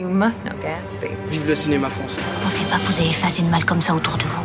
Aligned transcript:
You 0.00 0.08
must 0.08 0.44
know 0.46 0.56
Gatsby. 0.62 1.10
Vive 1.28 1.46
le 1.46 1.54
cinéma 1.54 1.90
français. 1.90 2.22
Pensez 2.42 2.64
pas 2.70 2.78
que 2.78 2.90
vous 2.90 3.00
avez 3.02 3.12
fait 3.12 3.26
assez 3.26 3.42
de 3.42 3.48
mal 3.48 3.66
comme 3.66 3.82
ça 3.82 3.94
autour 3.94 4.16
de 4.16 4.22
vous. 4.22 4.40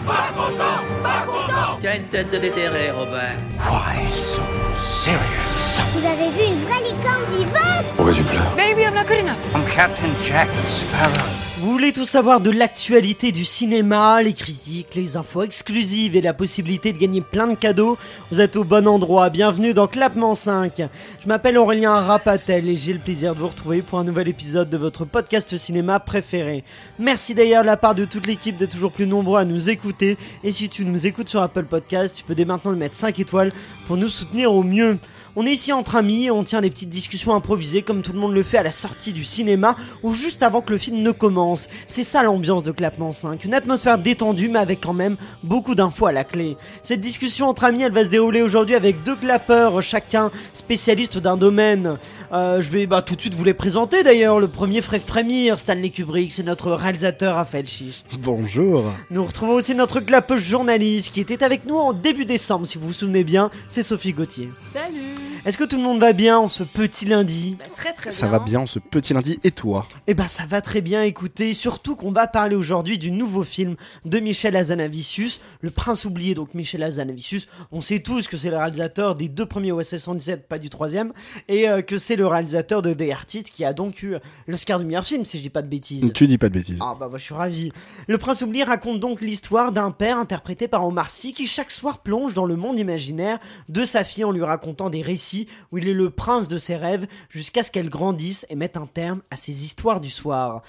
Tiens 1.79 1.96
une 1.96 2.04
tête 2.09 2.29
de 2.29 2.38
déterré, 2.39 2.92
Robert. 2.92 3.38
Why 3.60 4.12
so 4.12 4.42
serious? 4.76 5.80
Vous 5.94 6.06
avez 6.06 6.30
vu 6.32 6.44
une 6.52 6.60
vraie 6.66 6.83
licorne 6.83 7.24
vivante? 7.32 7.86
Pourquoi 7.96 8.14
tu 8.14 8.23
pleures 8.23 8.54
Maybe 8.57 8.82
I'm 8.82 8.96
not 8.96 9.05
good 9.07 9.20
enough. 9.20 9.38
I'm 9.55 9.64
Captain 9.73 10.12
Jack 10.28 10.50
Sparrow. 10.68 11.45
Vous 11.66 11.71
voulez 11.71 11.93
tout 11.93 12.05
savoir 12.05 12.41
de 12.41 12.52
l'actualité 12.52 13.32
du 13.32 13.43
cinéma, 13.43 14.21
les 14.21 14.34
critiques, 14.34 14.93
les 14.93 15.18
infos 15.18 15.41
exclusives 15.41 16.15
et 16.15 16.21
la 16.21 16.36
possibilité 16.36 16.93
de 16.93 17.00
gagner 17.00 17.21
plein 17.21 17.47
de 17.47 17.55
cadeaux 17.55 17.97
Vous 18.29 18.39
êtes 18.39 18.55
au 18.55 18.64
bon 18.64 18.88
endroit, 18.88 19.32
bienvenue 19.32 19.73
dans 19.73 19.88
Clapement 19.88 20.36
5. 20.36 20.83
Je 21.23 21.28
m'appelle 21.28 21.57
Aurélien 21.57 22.01
Rapatel 22.01 22.70
et 22.70 22.75
j'ai 22.75 22.93
le 22.93 23.00
plaisir 23.00 23.33
de 23.33 23.39
vous 23.39 23.47
retrouver 23.47 23.82
pour 23.82 23.97
un 23.97 24.04
nouvel 24.04 24.28
épisode 24.28 24.70
de 24.70 24.78
votre 24.78 25.05
podcast 25.05 25.57
cinéma 25.57 26.00
préféré. 26.00 26.64
Merci 27.00 27.33
d'ailleurs 27.33 27.64
de 27.64 27.68
la 27.68 27.78
part 27.78 27.95
de 27.95 28.06
toute 28.06 28.28
l'équipe 28.28 28.57
d'être 28.57 28.70
toujours 28.70 28.92
plus 28.92 29.07
nombreux 29.07 29.39
à 29.39 29.45
nous 29.45 29.71
écouter 29.71 30.20
et 30.43 30.51
si 30.51 30.70
tu 30.70 30.86
nous 30.86 31.07
écoutes 31.07 31.29
sur 31.29 31.42
Apple 31.42 31.64
Podcast, 31.64 32.15
tu 32.15 32.23
peux 32.23 32.35
dès 32.35 32.45
maintenant 32.45 32.73
nous 32.73 32.77
mettre 32.77 32.95
5 32.95 33.20
étoiles 33.20 33.51
pour 33.87 33.97
nous 33.97 34.09
soutenir 34.09 34.53
au 34.53 34.61
mieux. 34.61 34.99
On 35.35 35.45
est 35.47 35.51
ici 35.51 35.73
entre 35.73 35.95
amis 35.95 36.25
et 36.25 36.31
on 36.31 36.43
tient 36.43 36.61
des 36.61 36.70
petites 36.70 36.91
discussions 36.91 37.34
improvisées 37.34 37.81
comme 37.81 38.03
tout 38.03 38.13
le 38.13 38.20
monde 38.20 38.34
le 38.34 38.43
fait 38.43 38.59
à 38.59 38.63
la 38.63 38.71
sortie 38.71 39.13
du 39.13 39.23
cinéma 39.23 39.75
ou 40.03 40.13
juste 40.13 40.43
avant 40.43 40.61
que 40.61 40.71
le 40.71 40.77
film 40.77 41.01
ne 41.01 41.11
commence. 41.11 41.54
C'est 41.87 42.03
ça 42.03 42.23
l'ambiance 42.23 42.63
de 42.63 42.71
Clapement 42.71 43.13
5, 43.13 43.43
une 43.45 43.53
atmosphère 43.53 43.97
détendue 43.97 44.49
mais 44.49 44.59
avec 44.59 44.81
quand 44.81 44.93
même 44.93 45.17
beaucoup 45.43 45.75
d'infos 45.75 46.05
à 46.07 46.11
la 46.11 46.23
clé. 46.23 46.57
Cette 46.83 47.01
discussion 47.01 47.47
entre 47.49 47.63
amis, 47.63 47.83
elle 47.83 47.91
va 47.91 48.03
se 48.03 48.09
dérouler 48.09 48.41
aujourd'hui 48.41 48.75
avec 48.75 49.03
deux 49.03 49.15
clappeurs, 49.15 49.81
chacun 49.81 50.31
spécialiste 50.53 51.17
d'un 51.17 51.37
domaine. 51.37 51.97
Euh, 52.33 52.61
je 52.61 52.71
vais 52.71 52.87
bah, 52.87 53.01
tout 53.01 53.15
de 53.15 53.21
suite 53.21 53.35
vous 53.35 53.43
les 53.43 53.53
présenter 53.53 54.03
d'ailleurs. 54.03 54.39
Le 54.39 54.47
premier 54.47 54.81
ferait 54.81 54.99
frémir 54.99 55.59
Stanley 55.59 55.89
Kubrick, 55.89 56.31
c'est 56.31 56.43
notre 56.43 56.71
réalisateur 56.71 57.35
Raphaël 57.35 57.65
Chiche. 57.65 58.03
Bonjour. 58.19 58.83
Nous 59.11 59.23
retrouvons 59.25 59.53
aussi 59.53 59.75
notre 59.75 59.99
clapeuse 59.99 60.41
journaliste 60.43 61.13
qui 61.13 61.21
était 61.21 61.43
avec 61.43 61.65
nous 61.65 61.75
en 61.77 61.93
début 61.93 62.25
décembre, 62.25 62.65
si 62.67 62.77
vous 62.77 62.87
vous 62.87 62.93
souvenez 62.93 63.23
bien, 63.23 63.49
c'est 63.69 63.84
Sophie 63.84 64.14
Gauthier. 64.14 64.50
Salut 64.73 65.16
Est-ce 65.45 65.58
que 65.58 65.64
tout 65.64 65.78
le 65.78 65.84
monde 65.84 66.00
va 66.00 66.14
bien 66.14 66.38
en 66.38 66.47
ce 66.47 66.64
petit 66.64 67.06
lundi? 67.06 67.56
Bah, 67.59 67.66
Très 67.75 67.94
très 67.94 68.12
Ça 68.12 68.28
bien. 68.28 68.38
va 68.40 68.44
bien 68.44 68.66
ce 68.66 68.80
petit 68.80 69.14
lundi 69.14 69.40
et 69.44 69.52
toi? 69.52 69.86
Eh 70.08 70.14
ben 70.14 70.28
ça 70.28 70.44
va 70.47 70.62
très 70.62 70.81
bien 70.81 71.03
écoutez, 71.36 71.53
surtout 71.53 71.97
qu'on 71.97 72.14
va 72.14 72.28
parler 72.28 72.55
aujourd'hui 72.55 72.97
du 72.97 73.11
nouveau 73.11 73.44
film 73.44 73.75
de 74.05 74.19
Michel 74.19 74.55
Hazanavicius, 74.55 75.41
Le 75.59 75.69
Prince 75.69 76.05
oublié, 76.05 76.33
donc 76.33 76.53
Michel 76.53 76.81
Hazanavicius, 76.81 77.50
on 77.73 77.81
sait 77.81 78.00
tous 78.00 78.30
que 78.30 78.38
c'est 78.38 78.50
le 78.50 78.55
réalisateur 78.55 79.16
des 79.16 79.28
deux 79.28 79.45
premiers 79.45 79.73
OSS 79.73 79.97
117, 79.97 80.47
pas 80.47 80.59
du 80.59 80.69
troisième, 80.69 81.11
et 81.50 81.67
euh, 81.67 81.81
que 81.81 81.97
c'est 81.97 82.16
le 82.16 82.25
réalisateur 82.25 82.81
de 82.81 82.94
The 82.94 83.11
Artist 83.11 83.50
qui 83.50 83.66
a 83.66 83.73
donc 83.73 84.02
eu 84.02 84.16
l'Oscar 84.47 84.80
du 84.80 84.86
meilleur 84.86 85.06
film, 85.06 85.25
si 85.25 85.39
je 85.39 85.44
dis 85.44 85.50
pas 85.50 85.61
de 85.61 85.67
bêtises. 85.67 86.09
Tu 86.13 86.25
dis 86.25 86.38
pas 86.38 86.47
de 86.47 86.53
bêtises. 86.53 86.80
Ah 86.80 86.95
bah 86.97 87.09
moi 87.09 87.17
je 87.17 87.25
suis 87.25 87.33
ravi. 87.33 87.73
Le 88.08 88.17
Prince 88.17 88.41
oublié 88.41 88.63
raconte 88.63 89.02
donc 89.02 89.19
l'histoire 89.19 89.73
d'un 89.73 89.91
père 89.91 90.17
interprété 90.17 90.69
par 90.69 90.88
Omar 90.88 91.09
Sy 91.09 91.33
qui 91.33 91.47
chaque 91.47 91.72
soir 91.72 91.97
plonge 91.97 92.33
dans 92.33 92.45
le 92.45 92.56
monde 92.56 92.80
imaginaire 92.80 93.39
de 93.67 93.83
sa 93.83 94.06
fille 94.06 94.23
en 94.23 94.31
lui 94.31 94.44
racontant 94.44 94.89
des 94.89 95.02
récits 95.02 95.50
où 95.73 95.80
il 95.80 95.89
est 95.89 95.94
le 95.94 96.11
prince 96.11 96.47
de 96.47 96.58
ses 96.58 96.78
rêves 96.78 97.08
jusqu'à 97.28 97.61
ce 97.63 97.72
qu'elle 97.72 97.89
grandisse 97.89 98.45
et 98.50 98.56
mette 98.56 98.78
un 98.78 98.88
terme 98.88 99.22
à 99.31 99.36
ses 99.36 99.66
histoires 99.66 100.00
du 100.00 100.09
soir. 100.09 100.61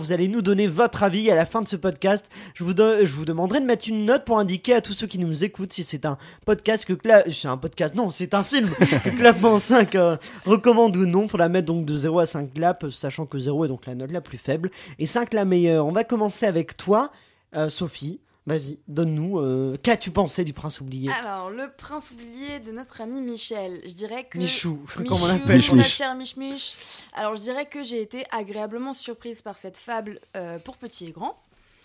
Vous 0.00 0.12
allez 0.12 0.28
nous 0.28 0.42
donner 0.42 0.66
votre 0.66 1.02
avis 1.02 1.30
à 1.30 1.34
la 1.34 1.44
fin 1.46 1.60
de 1.62 1.68
ce 1.68 1.76
podcast. 1.76 2.30
Je 2.54 2.64
vous, 2.64 2.72
je 2.76 3.12
vous 3.12 3.24
demanderai 3.24 3.60
de 3.60 3.64
mettre 3.66 3.88
une 3.88 4.04
note 4.04 4.24
pour 4.24 4.38
indiquer 4.38 4.74
à 4.74 4.80
tous 4.80 4.92
ceux 4.92 5.06
qui 5.06 5.18
nous 5.18 5.44
écoutent 5.44 5.72
si 5.72 5.82
c'est 5.82 6.06
un 6.06 6.18
podcast 6.44 6.84
que 6.84 6.92
Cla- 6.92 7.24
c'est 7.30 7.48
un 7.48 7.56
podcast 7.56 7.94
non 7.94 8.10
c'est 8.10 8.34
un 8.34 8.42
film 8.42 8.68
que 9.04 9.16
Clapement 9.16 9.58
5 9.58 9.94
euh, 9.94 10.16
recommande 10.44 10.96
ou 10.96 11.06
non. 11.06 11.28
Faut 11.28 11.36
la 11.38 11.48
mettre 11.48 11.66
donc 11.66 11.84
de 11.84 11.96
0 11.96 12.18
à 12.20 12.26
5 12.26 12.54
claps, 12.54 12.88
sachant 12.90 13.26
que 13.26 13.38
0 13.38 13.64
est 13.64 13.68
donc 13.68 13.86
la 13.86 13.94
note 13.94 14.12
la 14.12 14.20
plus 14.20 14.38
faible 14.38 14.70
et 14.98 15.06
5 15.06 15.34
la 15.34 15.44
meilleure. 15.44 15.86
On 15.86 15.92
va 15.92 16.04
commencer 16.04 16.46
avec 16.46 16.76
toi, 16.76 17.10
euh, 17.54 17.68
Sophie. 17.68 18.20
Vas-y, 18.46 18.78
donne-nous. 18.86 19.40
euh, 19.40 19.76
Qu'as-tu 19.82 20.12
pensé 20.12 20.44
du 20.44 20.52
prince 20.52 20.80
oublié? 20.80 21.10
Alors, 21.10 21.50
le 21.50 21.68
prince 21.76 22.12
oublié 22.12 22.60
de 22.60 22.70
notre 22.70 23.00
ami 23.00 23.20
Michel, 23.20 23.80
je 23.84 23.92
dirais 23.92 24.24
que. 24.24 24.38
Michou, 24.38 24.80
comme 24.94 25.06
on 25.08 25.14
Michou, 25.14 25.26
l'appelle? 25.26 25.56
Mich, 25.56 25.72
Mich. 25.72 25.86
cher 25.86 26.14
Mich 26.14 26.36
Mich. 26.36 26.78
Alors, 27.14 27.34
je 27.34 27.40
dirais 27.40 27.66
que 27.66 27.82
j'ai 27.82 28.00
été 28.00 28.24
agréablement 28.30 28.94
surprise 28.94 29.42
par 29.42 29.58
cette 29.58 29.76
fable 29.76 30.20
euh, 30.36 30.58
pour 30.60 30.76
petits 30.76 31.06
et 31.06 31.10
grands. 31.10 31.36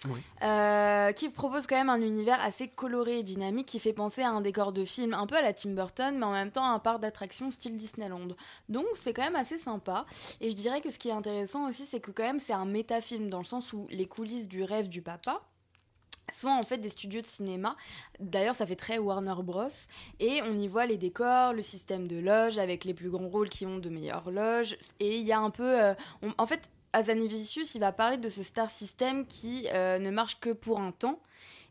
Oui. 0.09 0.19
euh, 0.41 1.11
qui 1.11 1.29
propose 1.29 1.67
quand 1.67 1.75
même 1.75 1.91
un 1.91 2.01
univers 2.01 2.41
assez 2.41 2.67
coloré 2.67 3.19
et 3.19 3.23
dynamique 3.23 3.67
qui 3.67 3.79
fait 3.79 3.93
penser 3.93 4.23
à 4.23 4.31
un 4.31 4.41
décor 4.41 4.71
de 4.71 4.83
film 4.83 5.13
un 5.13 5.27
peu 5.27 5.35
à 5.35 5.43
la 5.43 5.53
Tim 5.53 5.75
Burton 5.75 6.17
mais 6.17 6.25
en 6.25 6.31
même 6.31 6.49
temps 6.49 6.63
à 6.65 6.69
un 6.73 6.79
parc 6.79 7.01
d'attractions 7.01 7.51
style 7.51 7.77
Disneyland 7.77 8.29
donc 8.67 8.87
c'est 8.95 9.13
quand 9.13 9.21
même 9.21 9.35
assez 9.35 9.59
sympa 9.59 10.05
et 10.39 10.49
je 10.49 10.55
dirais 10.55 10.81
que 10.81 10.89
ce 10.89 10.97
qui 10.97 11.09
est 11.09 11.11
intéressant 11.11 11.69
aussi 11.69 11.85
c'est 11.85 11.99
que 11.99 12.09
quand 12.09 12.23
même 12.23 12.39
c'est 12.39 12.51
un 12.51 12.65
métafilm 12.65 13.29
dans 13.29 13.37
le 13.37 13.43
sens 13.43 13.73
où 13.73 13.85
les 13.91 14.07
coulisses 14.07 14.47
du 14.47 14.63
rêve 14.63 14.89
du 14.89 15.03
papa 15.03 15.39
sont 16.33 16.49
en 16.49 16.63
fait 16.63 16.77
des 16.77 16.89
studios 16.89 17.21
de 17.21 17.27
cinéma. 17.27 17.75
D'ailleurs, 18.19 18.55
ça 18.55 18.65
fait 18.65 18.75
très 18.75 18.97
Warner 18.97 19.35
Bros. 19.43 19.67
Et 20.19 20.41
on 20.43 20.57
y 20.59 20.67
voit 20.67 20.85
les 20.85 20.97
décors, 20.97 21.53
le 21.53 21.61
système 21.61 22.07
de 22.07 22.17
loges 22.19 22.57
avec 22.57 22.85
les 22.85 22.93
plus 22.93 23.09
grands 23.09 23.27
rôles 23.27 23.49
qui 23.49 23.65
ont 23.65 23.77
de 23.79 23.89
meilleures 23.89 24.31
loges. 24.31 24.77
Et 24.99 25.17
il 25.17 25.25
y 25.25 25.31
a 25.31 25.39
un 25.39 25.49
peu. 25.49 25.81
euh, 25.81 25.93
en 26.37 26.45
fait, 26.45 26.69
Azanavicius, 26.93 27.75
il 27.75 27.79
va 27.79 27.91
parler 27.91 28.17
de 28.17 28.29
ce 28.29 28.43
star 28.43 28.69
system 28.69 29.25
qui 29.25 29.67
euh, 29.73 29.97
ne 29.99 30.11
marche 30.11 30.39
que 30.39 30.49
pour 30.51 30.79
un 30.79 30.91
temps 30.91 31.19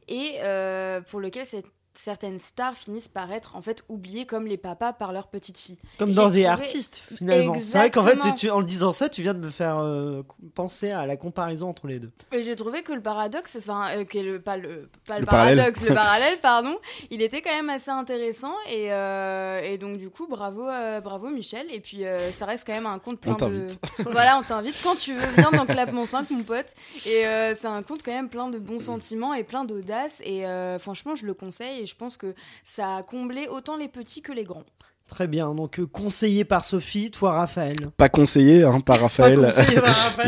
et 0.08 0.36
euh, 0.40 1.00
pour 1.02 1.20
lequel 1.20 1.44
cette- 1.46 1.66
certaines 1.94 2.38
stars 2.38 2.76
finissent 2.76 3.08
par 3.08 3.32
être 3.32 3.56
en 3.56 3.62
fait 3.62 3.82
oubliées 3.88 4.24
comme 4.26 4.46
les 4.46 4.56
papas 4.56 4.92
par 4.92 5.12
leurs 5.12 5.26
petites 5.28 5.58
filles. 5.58 5.78
Comme 5.98 6.12
dans 6.12 6.24
The 6.28 6.32
trouvé- 6.32 6.46
Artist, 6.46 7.02
finalement. 7.16 7.56
C'est 7.62 7.78
vrai 7.78 7.90
qu'en 7.90 8.02
fait, 8.02 8.12
Exactement. 8.12 8.34
tu- 8.34 8.50
en 8.50 8.58
le 8.60 8.64
disant 8.64 8.92
ça, 8.92 9.08
tu 9.08 9.22
viens 9.22 9.34
de 9.34 9.38
me 9.40 9.50
faire 9.50 9.78
euh, 9.78 10.22
penser 10.54 10.90
à 10.92 11.04
la 11.06 11.16
comparaison 11.16 11.68
entre 11.68 11.86
les 11.88 11.98
deux. 11.98 12.10
Et 12.32 12.42
j'ai 12.42 12.54
trouvé 12.56 12.82
que 12.82 12.92
le 12.92 13.02
paradoxe, 13.02 13.56
enfin, 13.58 13.88
euh, 13.96 14.04
que 14.04 14.18
le, 14.18 14.40
pas 14.40 14.56
le, 14.56 14.88
pas 15.06 15.16
le, 15.16 15.20
Le 15.22 15.26
parallèle. 15.26 15.56
paradoxe, 15.58 15.82
le 15.88 15.94
parallèle, 15.94 16.40
pardon, 16.40 16.76
il 17.10 17.22
était 17.22 17.42
quand 17.42 17.54
même 17.54 17.70
assez 17.70 17.90
intéressant. 17.90 18.54
Et, 18.70 18.92
euh, 18.92 19.60
et 19.60 19.76
donc, 19.78 19.98
du 19.98 20.10
coup, 20.10 20.26
bravo, 20.28 20.66
euh, 20.68 21.00
bravo 21.00 21.28
Michel. 21.28 21.66
Et 21.72 21.80
puis, 21.80 22.04
euh, 22.04 22.30
ça 22.32 22.46
reste 22.46 22.66
quand 22.66 22.72
même 22.74 22.86
un 22.86 22.98
conte 22.98 23.18
plein 23.20 23.32
On 23.32 23.34
de. 23.34 23.38
t'invite. 23.40 23.80
voilà, 24.10 24.38
on 24.38 24.42
t'invite 24.42 24.80
quand 24.82 24.96
tu 24.96 25.14
veux, 25.14 25.26
viens 25.36 25.50
dans 25.50 25.66
Clapement 25.66 26.06
5, 26.06 26.30
mon 26.30 26.42
pote. 26.44 26.74
Et 27.06 27.26
euh, 27.26 27.54
c'est 27.60 27.66
un 27.66 27.82
conte 27.82 28.02
quand 28.04 28.12
même 28.12 28.28
plein 28.28 28.48
de 28.48 28.58
bons 28.58 28.80
sentiments 28.80 29.34
et 29.34 29.44
plein 29.44 29.64
d'audace. 29.64 30.20
Et 30.24 30.46
euh, 30.46 30.78
franchement, 30.78 31.14
je 31.14 31.26
le 31.26 31.34
conseille 31.34 31.79
et 31.80 31.86
je 31.86 31.96
pense 31.96 32.16
que 32.16 32.34
ça 32.64 32.96
a 32.96 33.02
comblé 33.02 33.48
autant 33.48 33.76
les 33.76 33.88
petits 33.88 34.22
que 34.22 34.32
les 34.32 34.44
grands. 34.44 34.64
Très 35.10 35.26
bien, 35.26 35.56
donc 35.56 35.80
euh, 35.80 35.86
conseillé 35.86 36.44
par 36.44 36.64
Sophie, 36.64 37.10
toi 37.10 37.32
Raphaël. 37.32 37.74
Pas 37.96 38.08
conseillé 38.08 38.62
hein, 38.62 38.78
par 38.78 39.00
Raphaël. 39.00 39.40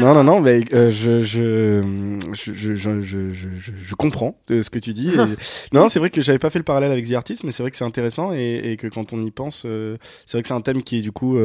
Non, 0.01 0.13
non, 0.13 0.25
non, 0.25 0.41
mais 0.41 0.65
euh, 0.73 0.91
je, 0.91 1.23
je, 1.23 2.19
je, 2.33 3.31
je, 3.31 3.95
comprends 3.95 4.37
euh, 4.51 4.61
ce 4.61 4.71
que 4.71 4.81
tu 4.81 4.93
dis. 4.93 5.13
Non, 5.73 5.89
c'est 5.89 6.01
vrai 6.01 6.11
que 6.11 6.21
j'avais 6.21 6.41
pas 6.41 6.51
fait 6.51 6.59
le 6.59 6.65
parallèle 6.65 6.91
avec 6.91 7.09
The 7.09 7.13
Artist, 7.13 7.45
mais 7.45 7.53
c'est 7.53 7.63
vrai 7.63 7.71
que 7.71 7.77
c'est 7.77 7.85
intéressant 7.85 8.33
et, 8.33 8.77
que 8.77 8.89
quand 8.89 9.13
on 9.13 9.25
y 9.25 9.31
pense, 9.31 9.63
euh, 9.67 9.97
c'est 10.27 10.37
vrai 10.37 10.43
que 10.43 10.49
c'est 10.49 10.55
un 10.55 10.61
thème 10.61 10.83
qui 10.83 10.99
est 10.99 11.03
du 11.03 11.13
coup 11.13 11.39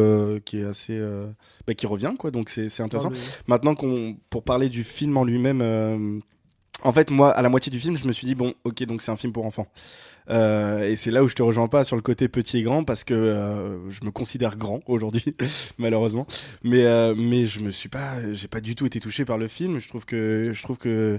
qui 0.44 0.60
est 0.60 0.66
assez... 0.66 1.00
Bah, 1.68 1.76
qui 1.76 1.86
revient, 1.86 2.14
quoi, 2.18 2.32
donc 2.32 2.50
c'est 2.50 2.82
intéressant. 2.82 3.12
Maintenant, 3.46 3.76
pour 3.76 4.44
parler 4.44 4.70
du 4.70 4.84
film 4.84 5.16
en 5.16 5.24
lui-même 5.24 6.22
en 6.84 6.94
fait 6.94 7.12
moi 7.12 7.32
à 7.32 7.42
la 7.42 7.50
moitié 7.50 7.72
du 7.72 7.80
film 7.80 7.98
je 7.98 8.08
me 8.08 8.14
suis 8.14 8.28
dit 8.28 8.36
bon 8.36 8.54
ok 8.64 8.84
donc 8.84 9.02
c'est 9.02 9.12
un 9.12 9.18
film 9.18 9.34
pour 9.34 9.46
enfants. 9.46 9.68
Euh, 10.30 10.84
et 10.84 10.98
c'est 10.98 11.12
là 11.12 11.24
où 11.24 11.30
je 11.30 11.36
te 11.36 11.44
rejoins 11.44 11.68
pas 11.70 11.84
sur 11.84 11.96
le 11.96 12.02
côté 12.02 12.28
petit 12.28 12.58
et 12.58 12.62
grand 12.62 12.84
parce 12.84 13.06
que 13.06 13.14
euh, 13.14 13.90
je 13.90 14.04
me 14.04 14.12
considère 14.12 14.58
grand 14.58 14.82
aujourd'hui 14.88 15.24
malheureusement. 15.78 16.28
Mais 16.64 16.84
euh, 16.84 17.16
mais 17.18 17.46
je 17.46 17.60
me 17.62 17.72
suis 17.72 17.90
pas 17.90 18.16
j'ai 18.34 18.48
pas 18.48 18.62
du 18.62 18.76
tout 18.76 18.86
été 18.86 19.00
touché 19.00 19.26
par 19.26 19.38
le 19.38 19.48
film. 19.48 19.80
Je 19.80 19.88
trouve 19.88 20.06
que 20.06 20.52
je 20.54 20.64
trouve 20.64 20.78
que 20.78 21.18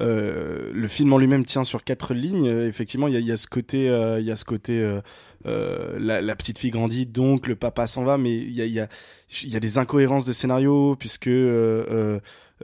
euh, 0.00 0.70
le 0.74 0.88
film 0.88 1.12
en 1.12 1.18
lui-même 1.18 1.44
tient 1.44 1.64
sur 1.64 1.84
quatre 1.84 2.14
lignes. 2.14 2.46
Effectivement 2.46 3.08
il 3.08 3.14
y 3.14 3.16
a, 3.16 3.20
y 3.20 3.32
a 3.32 3.36
ce 3.36 3.46
côté 3.46 3.86
il 4.18 4.24
y 4.24 4.32
a 4.32 4.36
ce 4.36 4.44
côté 4.44 4.80
euh, 4.80 5.00
euh, 5.46 5.96
la, 6.00 6.20
la 6.20 6.34
petite 6.34 6.58
fille 6.58 6.70
grandit 6.70 7.06
donc 7.06 7.46
le 7.46 7.54
papa 7.54 7.86
s'en 7.86 8.02
va 8.02 8.18
mais 8.18 8.36
il 8.36 8.52
y 8.52 8.60
a 8.60 8.66
y 8.66 8.80
a 8.80 8.88
y 9.44 9.56
a 9.56 9.60
des 9.60 9.78
incohérences 9.78 10.24
de 10.24 10.32
scénario 10.32 10.96
puisque 10.96 11.28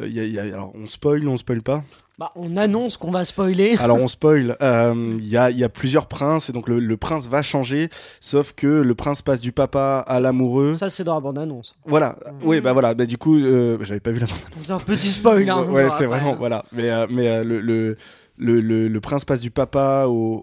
y 0.00 0.20
a, 0.20 0.24
il 0.24 0.32
y 0.32 0.38
a- 0.38 0.42
alors 0.42 0.72
on 0.74 0.86
spoil 0.86 1.26
ou 1.26 1.30
on 1.30 1.36
spoil 1.36 1.62
pas? 1.62 1.82
Bah, 2.16 2.30
on 2.36 2.56
annonce 2.56 2.96
qu'on 2.96 3.10
va 3.10 3.24
spoiler. 3.24 3.76
alors 3.80 3.98
on 4.00 4.06
spoil. 4.18 4.56
Euh, 4.62 4.94
Il 5.18 5.26
y, 5.26 5.36
a, 5.36 5.50
y 5.50 5.64
a 5.64 5.68
plusieurs 5.68 6.06
princes 6.06 6.48
et 6.48 6.52
donc 6.52 6.68
le, 6.68 6.78
le 6.78 6.96
prince 6.96 7.26
va 7.28 7.42
changer, 7.42 7.88
sauf 8.20 8.52
que 8.52 8.66
le 8.68 8.94
prince 8.94 9.20
passe 9.22 9.40
du 9.40 9.50
papa 9.52 10.04
à 10.06 10.20
l'amoureux. 10.20 10.76
Ça, 10.76 10.88
c'est 10.88 11.02
dans 11.04 11.14
la 11.14 11.20
bande-annonce. 11.20 11.74
Voilà. 11.86 12.16
Oui, 12.42 12.60
bah 12.60 12.72
voilà. 12.72 12.94
Bah, 12.94 13.06
du 13.06 13.18
coup, 13.18 13.36
euh, 13.36 13.78
j'avais 13.82 13.98
pas 14.00 14.12
vu 14.12 14.20
la 14.20 14.26
bande. 14.26 14.36
C'est 14.56 14.70
un 14.72 14.78
petit 14.78 15.08
spoil, 15.08 15.48
hein. 15.50 15.62
ouais, 15.70 15.88
c'est 15.90 16.06
vraiment 16.06 16.36
voilà. 16.36 16.64
Mais 16.72 16.88
euh, 16.90 17.06
mais 17.10 17.26
euh, 17.28 17.42
le, 17.44 17.60
le 17.60 17.96
le, 18.36 18.60
le, 18.60 19.00
prince 19.00 19.24
passe 19.24 19.40
du 19.40 19.50
papa 19.50 20.06
au, 20.08 20.42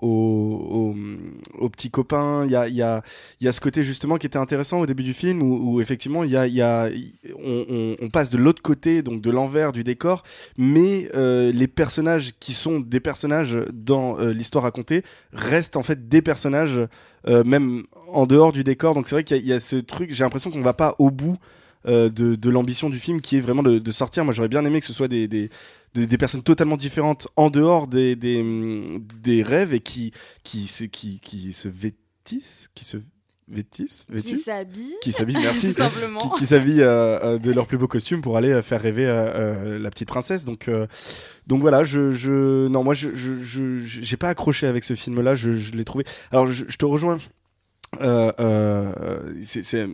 au, 1.59 1.69
petit 1.69 1.89
copain. 1.89 2.45
Il 2.45 2.51
y 2.51 2.55
a, 2.55 2.67
y, 2.67 2.81
a, 2.81 3.01
y 3.41 3.47
a 3.47 3.51
ce 3.51 3.59
côté 3.59 3.83
justement 3.83 4.17
qui 4.17 4.27
était 4.27 4.37
intéressant 4.37 4.79
au 4.79 4.85
début 4.85 5.03
du 5.03 5.13
film 5.13 5.41
où, 5.41 5.73
où 5.73 5.81
effectivement 5.81 6.23
y 6.23 6.37
a, 6.37 6.47
y 6.47 6.61
a, 6.61 6.89
on, 7.43 8.09
passe 8.11 8.29
de 8.29 8.37
l'autre 8.37 8.61
côté, 8.61 9.01
donc 9.01 9.21
de 9.21 9.29
l'envers 9.29 9.71
du 9.71 9.83
décor, 9.83 10.23
mais 10.57 11.09
euh, 11.15 11.51
les 11.51 11.67
personnages 11.67 12.31
qui 12.39 12.53
sont 12.53 12.79
des 12.79 12.99
personnages 12.99 13.57
dans 13.73 14.19
euh, 14.19 14.31
l'histoire 14.33 14.63
racontée 14.63 15.03
restent 15.33 15.75
en 15.75 15.83
fait 15.83 16.07
des 16.07 16.21
personnages 16.21 16.81
euh, 17.27 17.43
même 17.43 17.83
en 18.07 18.25
dehors 18.25 18.51
du 18.51 18.63
décor. 18.63 18.93
Donc 18.93 19.07
c'est 19.07 19.15
vrai 19.15 19.23
qu'il 19.23 19.37
y, 19.37 19.47
y 19.47 19.53
a 19.53 19.59
ce 19.59 19.75
truc, 19.75 20.11
j'ai 20.11 20.23
l'impression 20.23 20.49
qu'on 20.49 20.61
va 20.61 20.73
pas 20.73 20.95
au 20.99 21.11
bout 21.11 21.37
de, 21.85 22.09
de 22.09 22.49
l'ambition 22.49 22.89
du 22.89 22.99
film 22.99 23.21
qui 23.21 23.37
est 23.37 23.41
vraiment 23.41 23.63
de, 23.63 23.79
de 23.79 23.91
sortir. 23.91 24.23
Moi, 24.23 24.33
j'aurais 24.33 24.49
bien 24.49 24.63
aimé 24.65 24.79
que 24.79 24.85
ce 24.85 24.93
soit 24.93 25.07
des, 25.07 25.27
des, 25.27 25.49
des, 25.93 26.05
des 26.07 26.17
personnes 26.17 26.43
totalement 26.43 26.77
différentes 26.77 27.27
en 27.35 27.49
dehors 27.49 27.87
des, 27.87 28.15
des, 28.15 28.43
des 29.21 29.43
rêves 29.43 29.73
et 29.73 29.79
qui, 29.79 30.11
qui, 30.43 30.67
se, 30.67 30.83
qui, 30.85 31.19
qui 31.19 31.53
se 31.53 31.67
vêtissent, 31.67 32.69
qui 32.75 32.85
se 32.85 32.97
vêtissent, 33.47 34.05
Qui 34.07 34.13
vêtus 34.13 34.41
s'habille. 34.43 34.93
qui 35.03 35.11
s'habillent, 35.11 35.37
merci, 35.41 35.73
qui, 36.21 36.29
qui 36.37 36.45
s'habillent 36.45 36.81
euh, 36.83 37.19
euh, 37.35 37.37
de 37.39 37.51
leurs 37.51 37.67
plus 37.67 37.77
beaux 37.77 37.87
costumes 37.87 38.21
pour 38.21 38.37
aller 38.37 38.51
euh, 38.51 38.61
faire 38.61 38.81
rêver 38.81 39.05
euh, 39.05 39.11
euh, 39.75 39.79
la 39.79 39.89
petite 39.89 40.07
princesse. 40.07 40.45
Donc, 40.45 40.67
euh, 40.69 40.87
donc 41.47 41.59
voilà, 41.61 41.83
je, 41.83 42.11
je, 42.11 42.67
non, 42.69 42.83
moi, 42.83 42.93
je, 42.93 43.09
je, 43.13 43.39
je, 43.41 43.77
j'ai 43.77 44.17
pas 44.17 44.29
accroché 44.29 44.67
avec 44.67 44.83
ce 44.85 44.93
film-là. 44.93 45.35
Je, 45.35 45.51
je 45.51 45.73
l'ai 45.73 45.83
trouvé. 45.83 46.05
Alors, 46.31 46.47
je, 46.47 46.63
je 46.67 46.77
te 46.77 46.85
rejoins. 46.85 47.19
Euh, 47.99 48.31
euh, 48.39 49.33
c'est, 49.43 49.63
c'est 49.63 49.85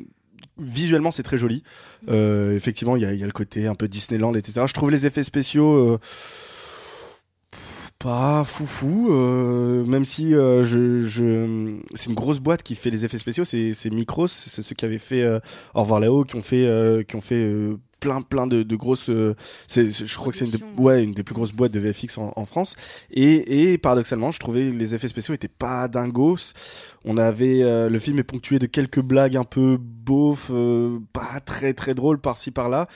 visuellement, 0.60 1.12
c'est 1.12 1.24
très 1.24 1.38
joli. 1.38 1.64
Euh, 2.10 2.56
effectivement, 2.56 2.96
il 2.96 3.04
y 3.04 3.06
a, 3.06 3.14
y 3.14 3.24
a 3.24 3.26
le 3.26 3.32
côté 3.32 3.68
un 3.68 3.76
peu 3.76 3.88
Disneyland, 3.88 4.34
etc. 4.34 4.62
Je 4.68 4.74
trouve 4.74 4.92
les 4.92 5.06
effets 5.06 5.24
spéciaux. 5.24 6.00
Pas 8.00 8.44
foufou, 8.44 9.08
euh, 9.12 9.84
même 9.86 10.06
si 10.06 10.36
euh, 10.36 10.62
je, 10.62 11.02
je, 11.02 11.80
c'est 11.96 12.10
une 12.10 12.16
grosse 12.16 12.38
boîte 12.40 12.62
qui 12.62 12.76
fait 12.76 12.92
les 12.92 13.06
effets 13.06 13.18
spéciaux, 13.18 13.44
c'est, 13.44 13.74
c'est 13.74 13.90
Micros, 13.90 14.28
c'est 14.28 14.62
ceux 14.62 14.76
qui 14.76 14.86
avaient 14.86 15.00
fait 15.00 15.24
euh, 15.24 15.40
Au 15.74 15.82
revoir 15.82 16.00
là-haut, 16.00 16.24
qui 16.24 16.36
ont 16.36 16.44
fait, 16.44 16.68
euh, 16.68 17.02
qui 17.02 17.16
ont 17.16 17.22
fait 17.22 17.44
euh, 17.44 17.78
plein 18.00 18.22
plein 18.22 18.46
de, 18.46 18.62
de 18.62 18.76
grosses, 18.76 19.10
euh, 19.10 19.36
c'est, 19.66 19.86
je 19.92 20.16
crois 20.16 20.32
que 20.32 20.38
c'est 20.38 20.46
une, 20.46 20.60
ouais, 20.78 21.04
une 21.04 21.12
des 21.12 21.24
plus 21.24 21.34
grosses 21.34 21.54
boîtes 21.54 21.72
de 21.72 21.80
VFX 21.80 22.20
en, 22.20 22.34
en 22.36 22.46
France. 22.46 22.76
Et, 23.12 23.72
et 23.72 23.78
paradoxalement, 23.80 24.30
je 24.30 24.40
trouvais 24.40 24.70
les 24.70 24.94
effets 24.94 25.08
spéciaux 25.08 25.34
étaient 25.34 25.48
pas 25.48 25.88
dingos. 25.88 26.54
On 27.04 27.18
avait, 27.18 27.64
euh, 27.64 27.90
le 27.90 27.98
film 28.00 28.20
est 28.20 28.24
ponctué 28.24 28.60
de 28.60 28.68
quelques 28.68 29.02
blagues 29.02 29.38
un 29.38 29.44
peu 29.44 29.78
beaufs, 29.80 30.52
euh, 30.52 31.00
pas 31.14 31.40
très 31.44 31.74
très 31.74 31.94
drôles 31.94 32.20
par-ci 32.20 32.52
par-là. 32.52 32.88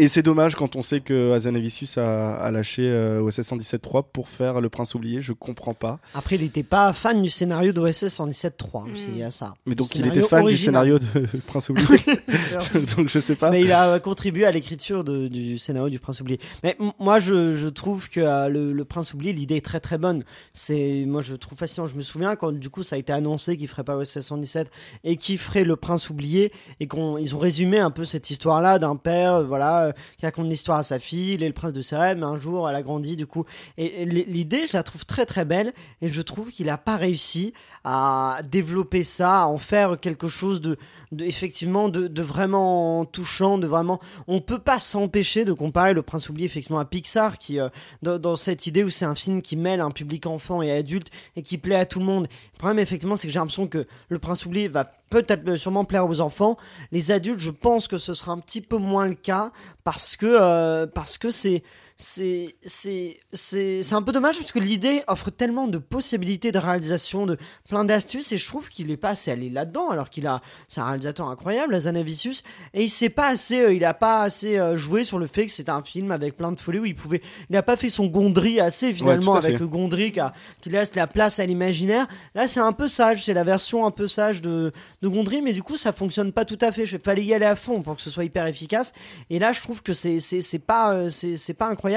Et 0.00 0.06
c'est 0.06 0.22
dommage 0.22 0.54
quand 0.54 0.76
on 0.76 0.82
sait 0.82 1.00
que 1.00 1.32
Hazanavicius 1.32 1.98
a, 1.98 2.36
a 2.36 2.50
lâché 2.52 2.82
euh, 2.84 3.20
OSS 3.20 3.40
117.3 3.40 4.04
pour 4.12 4.28
faire 4.28 4.60
Le 4.60 4.68
Prince 4.68 4.94
oublié, 4.94 5.20
je 5.20 5.32
comprends 5.32 5.74
pas. 5.74 5.98
Après, 6.14 6.36
il 6.36 6.42
n'était 6.42 6.62
pas 6.62 6.92
fan 6.92 7.20
du 7.20 7.30
scénario 7.30 7.72
d'OSS 7.72 8.04
117.3, 8.04 8.84
Mm. 8.84 8.94
c'est 8.94 9.22
à 9.24 9.30
ça. 9.32 9.54
Mais 9.66 9.74
donc 9.74 9.96
il 9.96 10.06
était 10.06 10.22
fan 10.22 10.42
original. 10.44 10.52
du 10.52 10.56
scénario 10.56 10.98
de 11.00 11.38
Prince 11.48 11.68
oublié. 11.70 11.88
donc 12.96 13.08
je 13.08 13.18
sais 13.18 13.34
pas. 13.34 13.50
Mais 13.50 13.62
il 13.62 13.72
a 13.72 13.98
contribué 13.98 14.44
à 14.44 14.52
l'écriture 14.52 15.02
du 15.02 15.58
scénario 15.58 15.88
du 15.90 15.98
Prince 15.98 16.20
oublié. 16.20 16.38
Mais 16.62 16.76
moi, 17.00 17.18
je, 17.18 17.56
je 17.56 17.68
trouve 17.68 18.08
que 18.08 18.20
euh, 18.20 18.48
le, 18.48 18.72
le 18.72 18.84
Prince 18.84 19.14
oublié, 19.14 19.32
l'idée 19.32 19.56
est 19.56 19.64
très 19.64 19.80
très 19.80 19.98
bonne. 19.98 20.22
C'est 20.52 21.04
moi, 21.08 21.22
je 21.22 21.34
trouve 21.34 21.58
fascinant. 21.58 21.88
Je 21.88 21.96
me 21.96 22.02
souviens 22.02 22.36
quand 22.36 22.52
du 22.52 22.70
coup 22.70 22.84
ça 22.84 22.94
a 22.94 22.98
été 23.00 23.12
annoncé 23.12 23.56
qu'il 23.56 23.66
ferait 23.66 23.82
pas 23.84 23.96
OSS 23.96 24.20
117 24.20 24.70
et 25.02 25.16
qu'il 25.16 25.38
ferait 25.38 25.64
le 25.64 25.74
Prince 25.74 26.08
oublié 26.08 26.52
et 26.78 26.86
qu'on 26.86 27.18
ils 27.18 27.34
ont 27.34 27.40
résumé 27.40 27.78
un 27.80 27.90
peu 27.90 28.04
cette 28.04 28.30
histoire-là 28.30 28.78
d'un 28.78 28.94
père, 28.94 29.34
euh, 29.34 29.44
voilà, 29.44 29.87
qui 30.16 30.26
raconte 30.26 30.46
l'histoire 30.48 30.78
à 30.78 30.82
sa 30.82 30.98
fille, 30.98 31.34
il 31.34 31.42
est 31.42 31.48
le 31.48 31.54
prince 31.54 31.72
de 31.72 31.82
mais 31.90 32.22
un 32.22 32.36
jour 32.36 32.68
elle 32.68 32.76
a 32.76 32.82
grandi 32.82 33.16
du 33.16 33.26
coup. 33.26 33.44
Et, 33.76 34.04
l'idée, 34.04 34.66
je 34.66 34.76
la 34.76 34.82
trouve 34.82 35.06
très 35.06 35.26
très 35.26 35.44
belle 35.44 35.72
et 36.02 36.08
je 36.08 36.22
trouve 36.22 36.50
qu'il 36.50 36.68
a 36.68 36.78
pas 36.78 36.96
réussi 36.96 37.52
à 37.84 38.40
développer 38.48 39.02
ça, 39.04 39.42
à 39.42 39.46
en 39.46 39.58
faire 39.58 39.98
quelque 40.00 40.28
chose 40.28 40.60
de, 40.60 40.76
de 41.12 41.24
effectivement 41.24 41.88
de, 41.88 42.06
de 42.06 42.22
vraiment 42.22 43.04
touchant, 43.04 43.58
de 43.58 43.66
vraiment. 43.66 44.00
On 44.26 44.40
peut 44.40 44.58
pas 44.58 44.80
s'empêcher 44.80 45.44
de 45.44 45.52
comparer 45.52 45.94
Le 45.94 46.02
Prince 46.02 46.28
oublié 46.28 46.46
effectivement 46.46 46.78
à 46.78 46.84
Pixar, 46.84 47.38
qui 47.38 47.60
euh, 47.60 47.68
dans, 48.02 48.18
dans 48.18 48.36
cette 48.36 48.66
idée 48.66 48.84
où 48.84 48.90
c'est 48.90 49.04
un 49.04 49.14
film 49.14 49.42
qui 49.42 49.56
mêle 49.56 49.80
un 49.80 49.90
public 49.90 50.26
enfant 50.26 50.62
et 50.62 50.70
adulte 50.70 51.08
et 51.36 51.42
qui 51.42 51.58
plaît 51.58 51.76
à 51.76 51.86
tout 51.86 51.98
le 51.98 52.04
monde. 52.04 52.28
Le 52.54 52.58
problème 52.58 52.78
effectivement, 52.78 53.16
c'est 53.16 53.28
que 53.28 53.32
j'ai 53.32 53.38
l'impression 53.38 53.66
que 53.66 53.86
Le 54.08 54.18
Prince 54.18 54.44
oublié 54.46 54.68
va 54.68 54.97
peut-être 55.10 55.56
sûrement 55.56 55.84
plaire 55.84 56.08
aux 56.08 56.20
enfants. 56.20 56.56
Les 56.92 57.10
adultes, 57.10 57.40
je 57.40 57.50
pense 57.50 57.88
que 57.88 57.98
ce 57.98 58.14
sera 58.14 58.32
un 58.32 58.38
petit 58.38 58.60
peu 58.60 58.76
moins 58.76 59.06
le 59.06 59.14
cas 59.14 59.52
parce 59.84 60.16
que 60.16 60.26
euh, 60.26 60.86
parce 60.86 61.18
que 61.18 61.30
c'est 61.30 61.62
c'est 62.00 62.54
c'est 62.64 63.18
c'est 63.32 63.82
c'est 63.82 63.94
un 63.96 64.02
peu 64.02 64.12
dommage 64.12 64.38
parce 64.38 64.52
que 64.52 64.60
l'idée 64.60 65.02
offre 65.08 65.30
tellement 65.30 65.66
de 65.66 65.78
possibilités 65.78 66.52
de 66.52 66.58
réalisation 66.58 67.26
de 67.26 67.36
plein 67.68 67.84
d'astuces 67.84 68.30
et 68.30 68.36
je 68.38 68.46
trouve 68.46 68.68
qu'il 68.68 68.92
est 68.92 68.96
pas 68.96 69.08
assez 69.10 69.32
allé 69.32 69.50
là-dedans 69.50 69.90
alors 69.90 70.08
qu'il 70.08 70.28
a 70.28 70.40
c'est 70.68 70.80
un 70.80 70.84
réalisateur 70.84 71.26
incroyable 71.28 71.74
Azanavicius 71.74 72.44
et 72.72 72.84
il 72.84 72.88
s'est 72.88 73.08
pas 73.08 73.26
assez 73.26 73.60
euh, 73.62 73.74
il 73.74 73.84
a 73.84 73.94
pas 73.94 74.22
assez 74.22 74.60
euh, 74.60 74.76
joué 74.76 75.02
sur 75.02 75.18
le 75.18 75.26
fait 75.26 75.46
que 75.46 75.50
c'était 75.50 75.72
un 75.72 75.82
film 75.82 76.12
avec 76.12 76.36
plein 76.36 76.52
de 76.52 76.60
folie 76.60 76.78
où 76.78 76.84
il 76.86 76.94
pouvait 76.94 77.20
il 77.50 77.56
a 77.56 77.64
pas 77.64 77.74
fait 77.76 77.88
son 77.90 78.06
Gondry 78.06 78.60
assez 78.60 78.92
finalement 78.92 79.32
avec 79.48 79.58
le 79.58 79.66
Gondry 79.66 80.12
qui, 80.12 80.20
a- 80.20 80.32
qui 80.60 80.70
laisse 80.70 80.94
la 80.94 81.08
place 81.08 81.40
à 81.40 81.46
l'imaginaire. 81.46 82.06
Là 82.36 82.46
c'est 82.46 82.60
un 82.60 82.72
peu 82.72 82.86
sage 82.86 83.24
c'est 83.24 83.34
la 83.34 83.42
version 83.42 83.84
un 83.84 83.90
peu 83.90 84.06
sage 84.06 84.40
de 84.40 84.72
de 85.02 85.08
Gondry 85.08 85.42
mais 85.42 85.52
du 85.52 85.64
coup 85.64 85.76
ça 85.76 85.90
fonctionne 85.90 86.30
pas 86.30 86.44
tout 86.44 86.58
à 86.60 86.70
fait. 86.70 86.86
Je 86.86 86.96
fallait 86.96 87.24
y 87.24 87.34
aller 87.34 87.44
à 87.46 87.56
fond 87.56 87.82
pour 87.82 87.96
que 87.96 88.02
ce 88.02 88.10
soit 88.10 88.22
hyper 88.24 88.46
efficace. 88.46 88.92
Et 89.30 89.40
là 89.40 89.50
je 89.52 89.60
trouve 89.62 89.82
que 89.82 89.92
c'est 89.92 90.20
c'est 90.20 90.42
c'est 90.42 90.60
pas 90.60 90.92
euh, 90.94 91.08
c'est 91.08 91.36
c'est 91.36 91.54
pas 91.54 91.66
incroyable 91.66 91.87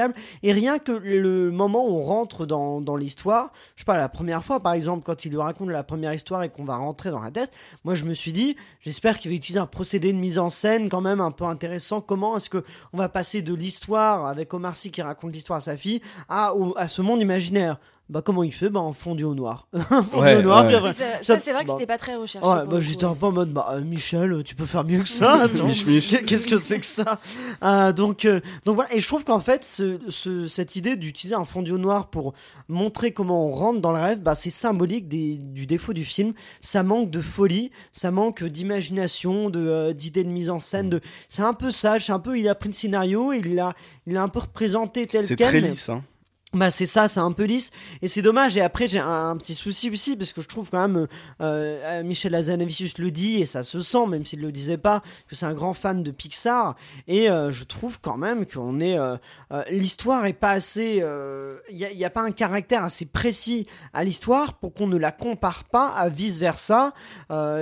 et 0.42 0.52
rien 0.52 0.78
que 0.78 0.92
le 0.92 1.50
moment 1.50 1.86
où 1.86 1.98
on 1.98 2.02
rentre 2.02 2.46
dans, 2.46 2.96
l'histoire, 2.96 3.52
je 3.76 3.82
sais 3.82 3.84
pas, 3.84 3.96
la 3.96 4.08
première 4.08 4.44
fois 4.44 4.60
par 4.60 4.72
exemple, 4.74 5.02
quand 5.04 5.24
il 5.24 5.30
lui 5.30 5.38
raconte 5.38 5.70
la 5.70 5.82
première 5.82 6.12
histoire 6.14 6.42
et 6.42 6.48
qu'on 6.48 6.64
va 6.64 6.76
rentrer 6.76 7.10
dans 7.10 7.20
la 7.20 7.30
tête, 7.30 7.52
moi 7.84 7.94
je 7.94 8.04
me 8.04 8.14
suis 8.14 8.32
dit, 8.32 8.56
j'espère 8.80 9.18
qu'il 9.18 9.30
va 9.30 9.36
utiliser 9.36 9.60
un 9.60 9.66
procédé 9.66 10.12
de 10.12 10.18
mise 10.18 10.38
en 10.38 10.48
scène 10.48 10.88
quand 10.88 11.00
même 11.00 11.20
un 11.20 11.30
peu 11.30 11.44
intéressant. 11.44 12.00
Comment 12.00 12.36
est-ce 12.36 12.50
que 12.50 12.64
on 12.92 12.98
va 12.98 13.08
passer 13.08 13.42
de 13.42 13.54
l'histoire 13.54 14.26
avec 14.26 14.52
Omar 14.54 14.76
Sy 14.76 14.90
qui 14.90 15.02
raconte 15.02 15.32
l'histoire 15.32 15.58
à 15.58 15.62
sa 15.62 15.76
fille 15.76 16.00
à, 16.28 16.52
à 16.76 16.88
ce 16.88 17.02
monde 17.02 17.20
imaginaire? 17.20 17.78
Bah 18.12 18.22
comment 18.24 18.42
il 18.42 18.52
fait? 18.52 18.68
Bah 18.70 18.80
en 18.80 18.92
fondu 18.92 19.24
au 19.24 19.34
noir 19.34 19.66
Un 19.72 20.02
fondu 20.02 20.22
Ouais, 20.22 20.36
au 20.36 20.42
noir 20.42 20.60
ouais. 20.62 20.66
puis 20.68 20.76
après- 20.76 20.90
Oui, 20.90 20.94
ça, 20.96 21.04
ça- 21.24 21.34
ça, 21.34 21.40
c'est 21.40 21.52
vrai 21.52 21.62
que 21.62 21.68
bah, 21.68 21.74
c'était 21.78 21.86
pas 21.86 21.98
très 21.98 22.14
recherché. 22.14 22.46
Ouais, 22.48 22.64
bah 22.68 22.78
j'étais 22.78 23.04
un 23.04 23.14
peu 23.14 23.26
en 23.26 23.32
mode, 23.32 23.52
bah 23.52 23.66
euh, 23.72 23.80
Michel, 23.80 24.42
tu 24.44 24.54
peux 24.54 24.64
faire 24.66 24.84
mieux 24.84 25.00
que 25.02 25.08
ça. 25.08 25.48
Qu'est-ce 26.26 26.46
que 26.46 26.58
c'est 26.58 26.78
que 26.80 26.86
ça? 26.86 27.18
Euh, 27.64 27.92
Donc, 27.92 28.24
euh, 28.24 28.40
donc 28.64 28.74
voilà. 28.74 28.92
Et 28.94 29.00
je 29.00 29.06
trouve 29.08 29.24
qu'en 29.24 29.38
fait, 29.40 29.64
ce, 29.64 29.98
ce- 30.08 30.46
cette 30.46 30.76
idée 30.76 30.96
d'utiliser 30.96 31.34
un 31.36 31.44
fondu 31.44 31.72
au 31.72 31.78
noir 31.78 32.08
pour 32.10 32.34
montrer 32.68 33.12
comment 33.12 33.46
on 33.46 33.50
rentre 33.52 33.80
dans 33.80 33.92
le 33.92 33.98
rêve, 34.00 34.20
bah 34.20 34.34
c'est 34.34 34.50
symbolique 34.50 35.08
des- 35.08 35.38
du 35.38 35.66
défaut 35.66 35.92
du 35.92 36.04
film. 36.04 36.32
Ça 36.60 36.82
manque 36.82 37.10
de 37.10 37.20
folie, 37.20 37.70
ça 37.92 38.10
manque 38.10 38.42
d'imagination, 38.44 39.48
de 39.50 39.60
euh, 39.60 39.92
d'idées 39.92 40.24
de 40.24 40.28
mise 40.30 40.50
en 40.50 40.58
scène. 40.58 40.90
De, 40.90 41.00
c'est 41.28 41.42
un 41.42 41.54
peu 41.54 41.70
sage, 41.70 42.06
c'est 42.06 42.12
un 42.12 42.18
peu. 42.18 42.38
Il 42.38 42.48
a 42.48 42.54
pris 42.54 42.68
le 42.68 42.74
scénario, 42.74 43.32
il 43.32 43.54
l'a, 43.54 43.74
il 44.06 44.14
l'a 44.14 44.22
un 44.22 44.28
peu 44.28 44.40
représenté 44.40 45.06
tel 45.06 45.24
C'est 45.26 45.36
quel. 45.36 45.48
très 45.48 45.60
mais- 45.60 45.68
lisse. 45.70 45.88
Hein. 45.88 46.02
Bah 46.54 46.70
c'est 46.70 46.84
ça, 46.84 47.08
c'est 47.08 47.20
un 47.20 47.32
peu 47.32 47.44
lisse 47.44 47.70
et 48.02 48.08
c'est 48.08 48.20
dommage. 48.20 48.58
Et 48.58 48.60
après 48.60 48.86
j'ai 48.86 48.98
un, 48.98 49.34
petit 49.38 49.54
souci 49.54 49.88
aussi 49.88 50.16
parce 50.16 50.34
que 50.34 50.42
je 50.42 50.48
trouve 50.48 50.68
quand 50.68 50.86
même 50.86 51.06
euh, 51.40 51.80
euh, 51.82 52.02
Michel 52.02 52.34
Hazanavicius 52.34 52.98
le 52.98 53.10
dit 53.10 53.40
et 53.40 53.46
ça 53.46 53.62
se 53.62 53.80
sent 53.80 54.06
même 54.06 54.26
s'il 54.26 54.40
le 54.40 54.52
disait 54.52 54.76
pas 54.76 55.00
que 55.28 55.34
c'est 55.34 55.46
un 55.46 55.54
grand 55.54 55.72
fan 55.72 56.02
de 56.02 56.10
Pixar 56.10 56.76
et 57.08 57.30
euh, 57.30 57.50
je 57.50 57.64
trouve 57.64 58.00
quand 58.02 58.18
même 58.18 58.44
qu'on 58.44 58.80
est 58.80 58.98
l'histoire 59.70 60.26
est 60.26 60.34
pas 60.34 60.50
assez 60.50 61.02
il 61.70 61.76
y, 61.76 61.84
a, 61.86 61.92
y 61.92 62.04
a 62.04 62.10
pas 62.10 62.22
un 62.22 62.32
caractère 62.32 62.84
assez 62.84 63.06
précis 63.06 63.66
à 63.94 64.04
l'histoire 64.04 64.54
pour 64.58 64.74
qu'on 64.74 64.86
ne 64.86 64.98
la 64.98 65.12
compare 65.12 65.64
pas 65.64 65.88
à 65.88 66.10
vice 66.10 66.38
versa 66.38 66.92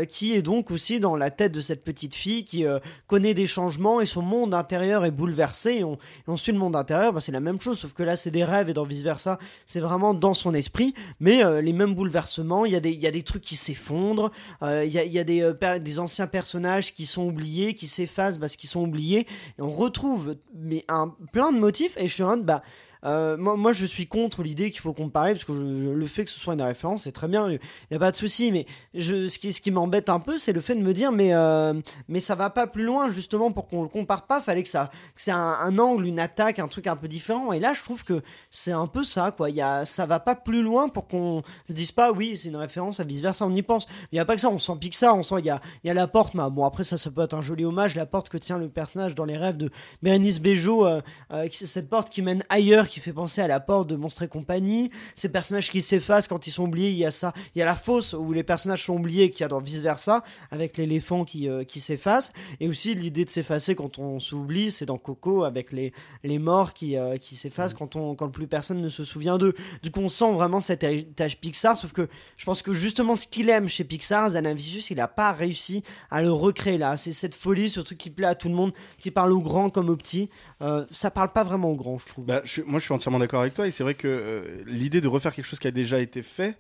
qui 0.09 0.35
est 0.35 0.43
donc 0.43 0.73
aussi 0.73 0.99
dans 0.99 1.15
la 1.15 1.31
tête 1.31 1.53
de 1.53 1.61
cette 1.61 1.85
petite 1.85 2.15
fille 2.15 2.45
qui 2.45 2.65
connaît 3.07 3.35
des 3.35 3.47
changements 3.47 4.01
et 4.01 4.07
son 4.07 4.23
monde 4.23 4.53
intérieur 4.53 5.05
est 5.05 5.11
bouleversé 5.11 5.79
et 5.79 5.85
on 5.85 6.37
suit 6.37 6.53
le 6.53 6.59
monde 6.59 6.75
intérieur 6.75 7.13
bah, 7.13 7.21
c'est 7.21 7.33
la 7.33 7.41
même 7.41 7.61
chose 7.61 7.79
sauf 7.79 7.93
que 7.93 8.03
là 8.03 8.17
c'est 8.17 8.31
des 8.31 8.45
rêves 8.45 8.69
et 8.69 8.75
dans 8.75 8.80
vice 8.85 9.03
versa 9.03 9.39
c'est 9.67 9.81
vraiment 9.81 10.15
dans 10.15 10.35
son 10.35 10.55
esprit. 10.55 10.95
Mais 11.19 11.45
euh, 11.45 11.61
les 11.61 11.73
mêmes 11.73 11.95
bouleversements 11.95 12.65
il 12.65 12.73
y 12.73 12.77
a 12.77 12.81
des 12.81 12.93
y 12.93 13.07
a 13.07 13.11
des 13.11 13.23
trucs 13.23 13.43
qui 13.43 13.57
s'effondrent 13.57 14.31
euh, 14.63 14.85
il 14.85 14.93
y 14.93 14.99
a, 14.99 15.05
y 15.05 15.19
a 15.19 15.25
des, 15.25 15.43
euh, 15.43 15.79
des 15.79 15.99
anciens 15.99 16.27
personnages 16.27 16.95
qui 16.95 17.07
sont 17.07 17.27
oubliés 17.27 17.75
qui 17.75 17.87
s'effacent 17.87 18.39
parce 18.39 18.57
qu'ils 18.57 18.71
sont 18.71 18.83
oubliés. 18.83 19.27
On 19.59 19.71
retrouve 19.71 20.37
mais 20.55 20.85
un 20.89 21.15
plein 21.33 21.53
de 21.53 21.59
motifs 21.59 21.97
et 21.97 22.07
je 22.07 22.15
suis 22.15 22.25
bah 22.43 22.63
euh, 23.05 23.37
moi, 23.37 23.73
je 23.73 23.87
suis 23.87 24.07
contre 24.07 24.43
l'idée 24.43 24.71
qu'il 24.71 24.81
faut 24.81 24.93
comparer 24.93 25.33
parce 25.33 25.45
que 25.45 25.53
le 25.53 26.07
fait 26.07 26.25
que 26.25 26.31
ce 26.31 26.39
soit 26.39 26.55
une 26.55 26.63
référence, 26.63 27.05
c'est 27.05 27.13
très 27.13 27.29
bien, 27.29 27.51
il 27.51 27.59
n'y 27.91 27.97
a 27.97 28.01
pas 28.01 28.11
de 28.11 28.17
souci. 28.17 28.53
Mais 28.53 28.67
ce 28.95 29.39
qui, 29.39 29.53
ce 29.53 29.61
qui 29.61 29.71
m'embête 29.71 30.09
un 30.09 30.21
peu, 30.21 30.39
c'est 30.39 30.53
le 30.53 30.61
fait 30.61 30.75
de 30.75 30.83
me 30.83 30.93
dire, 30.93 31.13
mais, 31.13 31.35
euh, 31.35 31.75
mais 32.09 32.21
ça 32.21 32.35
va 32.35 32.51
pas 32.51 32.67
plus 32.67 32.85
loin, 32.85 33.09
justement, 33.09 33.53
pour 33.53 33.69
qu'on 33.69 33.83
le 33.83 33.89
compare 33.89 34.27
pas. 34.27 34.41
Fallait 34.41 34.63
que 34.63 34.69
ça, 34.69 34.91
c'est 35.15 35.31
un, 35.31 35.79
angle, 35.79 36.07
une 36.07 36.21
attaque, 36.21 36.59
un 36.59 36.69
truc 36.69 36.87
un 36.87 36.97
peu 36.97 37.09
différent. 37.09 37.53
Et 37.53 37.61
là, 37.61 37.73
je 37.73 37.83
trouve 37.83 38.05
que 38.05 38.23
c'est 38.51 38.73
un 38.73 38.87
peu 38.87 39.05
ça, 39.05 39.33
quoi. 39.33 39.51
Y 39.51 39.61
a, 39.61 39.85
ça 39.85 40.07
va 40.07 40.21
pas 40.21 40.35
plus 40.35 40.63
loin 40.63 40.89
pour 40.89 41.09
qu'on 41.09 41.43
se 41.67 41.73
dise 41.73 41.93
pas, 41.93 42.13
oui, 42.13 42.37
c'est 42.37 42.49
une 42.49 42.57
référence 42.57 43.01
à 43.01 43.05
vice 43.05 43.23
versa, 43.23 43.47
on 43.47 43.55
y 43.55 43.63
pense. 43.63 43.87
Il 44.13 44.17
y 44.17 44.19
a 44.19 44.25
pas 44.25 44.35
que 44.35 44.41
ça, 44.41 44.49
on 44.49 44.59
sent 44.59 44.73
Pixar, 44.81 45.17
on 45.17 45.23
sent, 45.23 45.37
il 45.39 45.47
y 45.47 45.51
a, 45.51 45.61
y 45.85 45.91
a 45.91 45.95
la 45.95 46.07
porte, 46.07 46.35
mais 46.35 46.49
bon, 46.51 46.65
après, 46.65 46.85
ça, 46.85 46.99
ça 46.99 47.11
peut 47.11 47.23
être 47.23 47.35
un 47.35 47.43
joli 47.43 47.65
hommage, 47.65 47.95
la 47.95 48.07
porte 48.07 48.29
que 48.29 48.39
tient 48.39 48.59
le 48.59 48.69
personnage 48.69 49.15
dans 49.15 49.25
les 49.25 49.37
rêves 49.37 49.57
de 49.57 49.71
Bérénice 50.03 50.41
Bejo, 50.41 50.87
euh, 50.87 51.01
euh, 51.33 51.49
cette 51.51 51.89
porte 51.89 52.11
qui 52.11 52.23
mène 52.23 52.45
ailleurs, 52.49 52.89
qui 52.91 53.01
fait 53.01 53.13
penser 53.13 53.41
à 53.41 53.49
la 53.49 53.61
porte 53.61 53.89
de 53.89 53.97
Monstres 53.97 54.25
et 54.25 54.29
compagnie. 54.29 54.91
Ces 55.15 55.31
personnages 55.31 55.71
qui 55.71 55.81
s'effacent 55.81 56.29
quand 56.29 56.47
ils 56.47 56.51
sont 56.51 56.65
oubliés, 56.65 56.91
il 56.91 56.97
y 56.97 57.05
a 57.05 57.11
ça. 57.11 57.33
Il 57.55 57.59
y 57.59 57.63
a 57.63 57.65
la 57.65 57.75
fosse 57.75 58.13
où 58.13 58.33
les 58.33 58.43
personnages 58.43 58.85
sont 58.85 58.97
oubliés, 58.97 59.31
qu'il 59.31 59.41
y 59.41 59.45
a 59.45 59.49
dans 59.49 59.61
vice 59.61 59.81
versa, 59.81 60.23
avec 60.51 60.77
l'éléphant 60.77 61.25
qui, 61.25 61.49
euh, 61.49 61.65
qui 61.65 61.81
s'efface. 61.81 62.33
Et 62.61 62.69
aussi 62.69 62.95
l'idée 62.95 63.25
de 63.25 63.31
s'effacer 63.31 63.75
quand 63.75 63.99
on 63.99 64.19
s'oublie, 64.19 64.71
c'est 64.71 64.87
dans 64.87 64.99
Coco 64.99 65.45
avec 65.45 65.73
les, 65.73 65.93
les 66.25 66.39
morts 66.39 66.75
qui, 66.75 66.97
euh, 66.97 67.17
qui 67.17 67.37
s'effacent 67.37 67.75
quand, 67.75 67.97
on, 67.97 68.15
quand 68.15 68.29
plus 68.29 68.47
personne 68.47 68.81
ne 68.81 68.89
se 68.89 69.05
souvient 69.05 69.39
d'eux. 69.39 69.55
Du 69.83 69.91
coup, 69.91 70.01
on 70.01 70.09
sent 70.09 70.33
vraiment 70.33 70.61
cet 70.61 70.83
héritage 70.83 71.39
Pixar, 71.41 71.77
sauf 71.77 71.93
que 71.93 72.09
je 72.37 72.45
pense 72.45 72.63
que 72.63 72.73
justement 72.73 73.17
ce 73.17 73.27
qu'il 73.27 73.49
aime 73.49 73.69
chez 73.69 73.85
Pixar, 73.85 74.31
Zanavicius, 74.31 74.91
il 74.91 74.97
n'a 74.97 75.09
pas 75.09 75.33
réussi 75.33 75.83
à 76.11 76.23
le 76.23 76.33
recréer 76.33 76.79
là. 76.79 76.97
C'est 76.97 77.13
cette 77.13 77.35
folie, 77.35 77.71
ce 77.71 77.81
truc 77.81 77.99
qui 77.99 78.11
plaît 78.11 78.27
à 78.27 78.35
tout 78.35 78.49
le 78.49 78.55
monde, 78.55 78.73
qui 78.99 79.11
parle 79.11 79.33
aux 79.33 79.41
grands 79.41 79.71
comme 79.71 79.89
aux 79.89 79.97
petits. 79.97 80.29
Euh, 80.63 80.85
ça 80.91 81.11
parle 81.11 81.33
pas 81.33 81.45
vraiment 81.45 81.71
aux 81.71 81.77
grands, 81.77 81.99
je 81.99 82.07
trouve. 82.07 82.27
Bah, 82.27 82.43
je 82.81 82.85
suis 82.87 82.95
entièrement 82.95 83.19
d'accord 83.21 83.41
avec 83.43 83.55
toi. 83.55 83.67
Et 83.67 83.71
c'est 83.71 83.83
vrai 83.85 83.95
que 83.95 84.09
euh, 84.09 84.43
l'idée 84.67 85.01
de 85.01 85.07
refaire 85.09 85.33
quelque 85.35 85.45
chose 85.45 85.59
qui 85.61 85.69
a 85.69 85.71
déjà 85.71 86.01
été 86.01 86.23
fait 86.23 86.57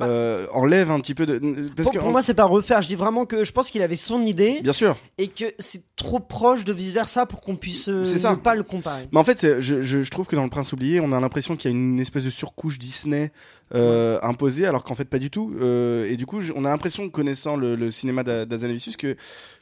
euh, 0.00 0.46
enlève 0.52 0.90
un 0.92 1.00
petit 1.00 1.14
peu 1.14 1.26
de. 1.26 1.38
Parce 1.74 1.86
pour, 1.86 1.92
que 1.92 1.98
pour 1.98 2.08
en- 2.08 2.12
moi, 2.12 2.22
c'est 2.22 2.34
pas 2.34 2.44
refaire. 2.44 2.80
Je 2.80 2.86
dis 2.86 2.94
vraiment 2.94 3.26
que 3.26 3.42
je 3.42 3.50
pense 3.50 3.70
qu'il 3.70 3.82
avait 3.82 3.96
son 3.96 4.22
idée 4.24 4.60
bien 4.62 4.72
sûr. 4.72 4.96
et 5.18 5.26
que 5.28 5.46
c'est 5.58 5.82
trop 5.96 6.20
proche 6.20 6.64
de 6.64 6.72
vice 6.72 6.92
versa 6.92 7.26
pour 7.26 7.40
qu'on 7.40 7.56
puisse 7.56 7.88
euh, 7.88 8.04
C'est 8.04 8.18
ça. 8.18 8.30
ne 8.30 8.36
pas 8.36 8.54
le 8.54 8.62
comparer. 8.62 9.08
Mais 9.12 9.18
en 9.18 9.24
fait, 9.24 9.38
c'est- 9.40 9.60
je, 9.60 9.82
je, 9.82 10.02
je 10.02 10.10
trouve 10.10 10.26
que 10.28 10.36
dans 10.36 10.44
Le 10.44 10.50
Prince 10.50 10.72
oublié, 10.72 11.00
on 11.00 11.10
a 11.12 11.18
l'impression 11.20 11.56
qu'il 11.56 11.70
y 11.72 11.74
a 11.74 11.76
une 11.76 11.98
espèce 11.98 12.24
de 12.24 12.30
surcouche 12.30 12.78
Disney 12.78 13.32
euh, 13.74 14.18
imposée, 14.22 14.66
alors 14.66 14.84
qu'en 14.84 14.94
fait 14.94 15.04
pas 15.04 15.18
du 15.18 15.30
tout. 15.30 15.52
Euh, 15.60 16.08
et 16.08 16.16
du 16.16 16.24
coup, 16.26 16.38
je- 16.40 16.52
on 16.54 16.64
a 16.64 16.68
l'impression, 16.68 17.08
connaissant 17.08 17.56
le, 17.56 17.74
le 17.74 17.90
cinéma 17.90 18.22
d'A- 18.22 18.44
d'Azanavicius, 18.46 18.96
que 18.96 19.16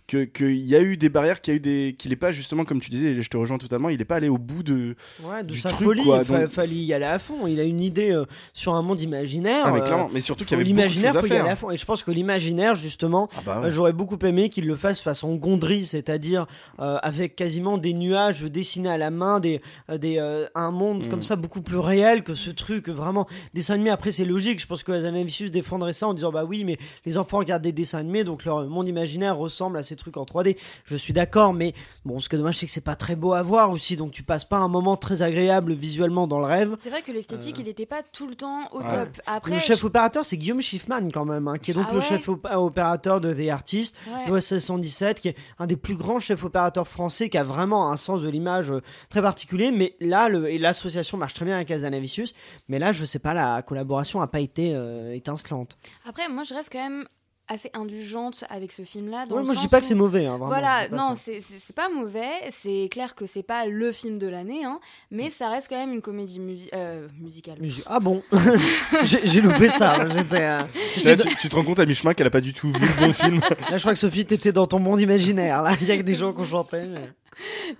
que- 0.08 0.24
qu'il 0.24 0.56
y 0.56 0.74
a 0.74 0.80
eu 0.82 0.96
des 0.96 1.08
barrières, 1.10 1.40
qu'il 1.40 1.52
y 1.52 1.54
a 1.54 1.58
eu 1.58 1.60
des, 1.60 1.94
qu'il 1.96 2.10
est 2.12 2.16
pas 2.16 2.32
justement 2.32 2.64
comme 2.64 2.80
tu 2.80 2.90
disais, 2.90 3.12
et 3.12 3.20
je 3.22 3.30
te 3.30 3.36
rejoins 3.36 3.58
totalement, 3.58 3.88
il 3.90 4.00
est 4.00 4.04
pas 4.04 4.16
allé 4.16 4.28
au 4.28 4.38
bout 4.38 4.64
de. 4.64 4.96
Ouais, 5.22 5.44
de 5.44 5.52
du 5.52 5.60
sa 5.60 5.68
truc, 5.68 5.86
folie, 5.86 6.02
quoi, 6.02 6.22
il 6.26 6.48
fallait 6.48 6.74
y 6.74 6.92
aller 6.92 7.04
à 7.04 7.20
fond. 7.20 7.46
Il 7.46 7.60
a 7.60 7.64
une 7.64 7.80
idée 7.80 8.10
euh, 8.10 8.24
sur 8.54 8.74
un 8.74 8.82
monde 8.82 9.00
imaginaire. 9.00 9.64
Ah 9.66 9.72
mais 9.72 9.80
euh, 9.82 9.84
clairement, 9.84 10.10
mais 10.12 10.20
surtout 10.20 10.44
qu'il 10.44 10.52
y 10.52 10.54
avait 10.56 10.64
l'imaginaire, 10.64 11.12
faut 11.12 11.26
y 11.26 11.32
aller 11.32 11.48
à 11.48 11.54
fond. 11.56 11.70
Et 11.70 11.76
je 11.76 11.84
pense 11.84 12.02
que 12.02 12.10
l'imaginaire, 12.10 12.74
justement, 12.74 13.28
Ah 13.36 13.42
bah 13.46 13.60
euh, 13.64 13.70
j'aurais 13.70 13.92
beaucoup 13.92 14.18
aimé 14.24 14.48
qu'il 14.48 14.66
le 14.66 14.74
fasse 14.76 15.00
façon 15.02 15.36
Gondry, 15.36 15.84
c'est-à-dire 15.86 16.46
euh, 16.80 16.96
avec 17.02 17.36
quasiment 17.36 17.78
des 17.78 17.92
nuages 17.92 18.42
dessinés 18.42 18.88
à 18.88 18.96
la 18.98 19.10
main, 19.10 19.38
des, 19.40 19.60
des, 20.00 20.18
un 20.54 20.70
monde 20.70 21.04
Mm. 21.04 21.08
comme 21.10 21.22
ça 21.22 21.36
beaucoup 21.36 21.60
plus 21.60 21.76
réel 21.78 22.22
que 22.24 22.34
ce 22.34 22.50
truc 22.50 22.88
vraiment 22.88 23.26
dessin 23.52 23.74
animé. 23.74 23.90
Après, 23.90 24.10
c'est 24.10 24.24
logique. 24.24 24.58
Je 24.60 24.66
pense 24.66 24.82
que 24.82 24.98
Zanavicius 25.00 25.50
défendrait 25.50 25.92
ça 25.92 26.08
en 26.08 26.14
disant 26.14 26.32
bah 26.32 26.44
oui, 26.44 26.64
mais 26.64 26.78
les 27.04 27.18
enfants 27.18 27.38
regardent 27.38 27.62
des 27.62 27.72
dessins 27.72 27.98
animés, 27.98 28.24
donc 28.24 28.44
leur 28.46 28.66
monde 28.66 28.88
imaginaire 28.88 29.36
ressemble 29.36 29.76
à 29.76 29.82
ces 29.82 29.96
trucs 29.98 30.16
en 30.16 30.24
3D. 30.24 30.56
Je 30.84 30.96
suis 30.96 31.12
d'accord, 31.12 31.52
mais 31.52 31.74
bon, 32.04 32.18
ce 32.20 32.28
que 32.28 32.36
dommage, 32.36 32.56
c'est 32.58 32.66
que 32.66 32.72
c'est 32.72 32.80
pas 32.80 32.96
très 32.96 33.16
beau 33.16 33.32
à 33.34 33.42
voir 33.42 33.70
aussi, 33.70 33.96
donc 33.96 34.12
tu 34.12 34.22
passes 34.22 34.44
pas 34.44 34.56
un 34.56 34.68
moment 34.68 34.96
très 34.96 35.22
agréable 35.22 35.72
visuellement 35.74 36.26
dans 36.26 36.38
le 36.38 36.46
rêve. 36.46 36.76
C'est 36.80 36.90
vrai 36.90 37.02
que 37.02 37.12
l'esthétique, 37.12 37.58
il 37.58 37.64
n'était 37.66 37.86
pas 37.86 38.02
tout 38.02 38.26
le 38.26 38.34
temps 38.34 38.60
au 38.72 38.78
Ouais. 38.80 38.90
top. 39.04 39.20
Après, 39.26 39.52
le 39.52 39.58
chef 39.58 39.82
opérateur, 39.84 40.24
c'est 40.24 40.36
Guillaume 40.36 40.60
Schiffman 40.62 41.08
quand 41.12 41.24
même, 41.24 41.48
hein, 41.48 41.58
qui 41.60 41.72
est 41.72 41.74
donc 41.74 41.86
Ah 41.90 41.92
le 41.94 41.98
ouais 41.98 42.04
chef 42.04 42.28
op- 42.28 42.46
opérateur 42.50 43.20
de 43.20 43.32
The 43.34 43.48
Artist, 43.50 43.94
Ouais. 44.06 44.30
l'OSS 44.30 44.58
117, 44.60 45.20
qui 45.20 45.28
est 45.28 45.36
un 45.58 45.66
des 45.66 45.76
plus 45.76 45.96
grands 45.96 46.18
chefs 46.20 46.44
opérateurs 46.44 46.86
français, 46.88 47.28
qui 47.28 47.36
a 47.38 47.44
vraiment 47.44 47.90
un 47.90 47.96
sens 47.96 48.22
de 48.22 48.28
l'image 48.28 48.70
euh, 48.70 48.80
très 49.10 49.20
particulier. 49.22 49.70
Mais 49.70 49.96
là, 50.00 50.28
l'association 50.28 51.18
marche 51.18 51.34
très 51.34 51.44
bien 51.44 51.56
avec 51.56 51.70
Azanavicius, 51.70 52.34
mais 52.68 52.78
là, 52.78 52.92
je 52.92 53.04
sais 53.04 53.18
pas, 53.18 53.34
la 53.34 53.62
collaboration 53.62 54.20
a 54.22 54.26
pas 54.28 54.40
été 54.40 54.72
euh, 54.74 55.12
étincelante. 55.14 55.76
Après, 56.08 56.28
moi, 56.28 56.44
je 56.44 56.54
reste 56.54 56.70
quand 56.72 56.78
même 56.78 57.04
assez 57.48 57.70
indulgente 57.74 58.44
avec 58.50 58.72
ce 58.72 58.82
film-là. 58.82 59.26
Ouais, 59.30 59.42
moi, 59.42 59.54
je 59.54 59.60
dis 59.60 59.68
pas 59.68 59.80
que 59.80 59.86
c'est 59.86 59.94
mauvais. 59.94 60.26
Hein, 60.26 60.32
vraiment, 60.38 60.46
Voilà, 60.46 60.88
non, 60.90 61.14
c'est 61.14 61.40
pas 61.74 61.88
mauvais. 61.88 62.28
C'est 62.50 62.88
clair 62.90 63.14
que 63.14 63.26
c'est 63.26 63.42
pas 63.42 63.66
le 63.66 63.92
film 63.92 64.18
de 64.18 64.26
l'année, 64.28 64.64
hein, 64.64 64.80
mais 65.10 65.30
ça 65.30 65.48
reste 65.48 65.68
quand 65.68 65.76
même 65.78 65.92
une 65.92 66.02
comédie 66.02 66.40
musi- 66.40 66.68
euh, 66.74 67.08
musicale. 67.20 67.58
Ah 67.86 68.00
bon 68.00 68.22
J'ai 69.04 69.40
loupé 69.40 69.68
ça. 69.68 70.04
là, 70.04 70.14
euh, 70.32 70.62
Là, 71.04 71.16
tu, 71.16 71.36
tu 71.36 71.48
te 71.48 71.56
rends 71.56 71.64
compte 71.64 71.78
à 71.78 71.86
mi-chemin 71.86 72.14
qu'elle 72.14 72.26
a 72.26 72.30
pas 72.30 72.40
du 72.40 72.52
tout 72.54 72.68
vu 72.72 72.86
le 72.86 73.06
bon 73.06 73.12
film. 73.12 73.40
Là, 73.70 73.76
je 73.76 73.78
crois 73.80 73.92
que 73.92 73.98
Sophie, 73.98 74.24
t'étais 74.26 74.52
dans 74.52 74.66
ton 74.66 74.78
monde 74.78 75.00
imaginaire. 75.00 75.62
Là, 75.62 75.74
il 75.80 75.86
y 75.86 75.90
a 75.92 75.96
que 75.96 76.02
des 76.02 76.14
gens 76.14 76.32
qui 76.32 76.40
ont 76.40 76.46
chanté. 76.46 76.78
mais- 76.82 77.10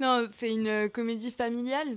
Non, 0.01 0.25
c'est 0.37 0.51
une 0.51 0.67
euh, 0.69 0.89
comédie 0.89 1.31
familiale. 1.33 1.89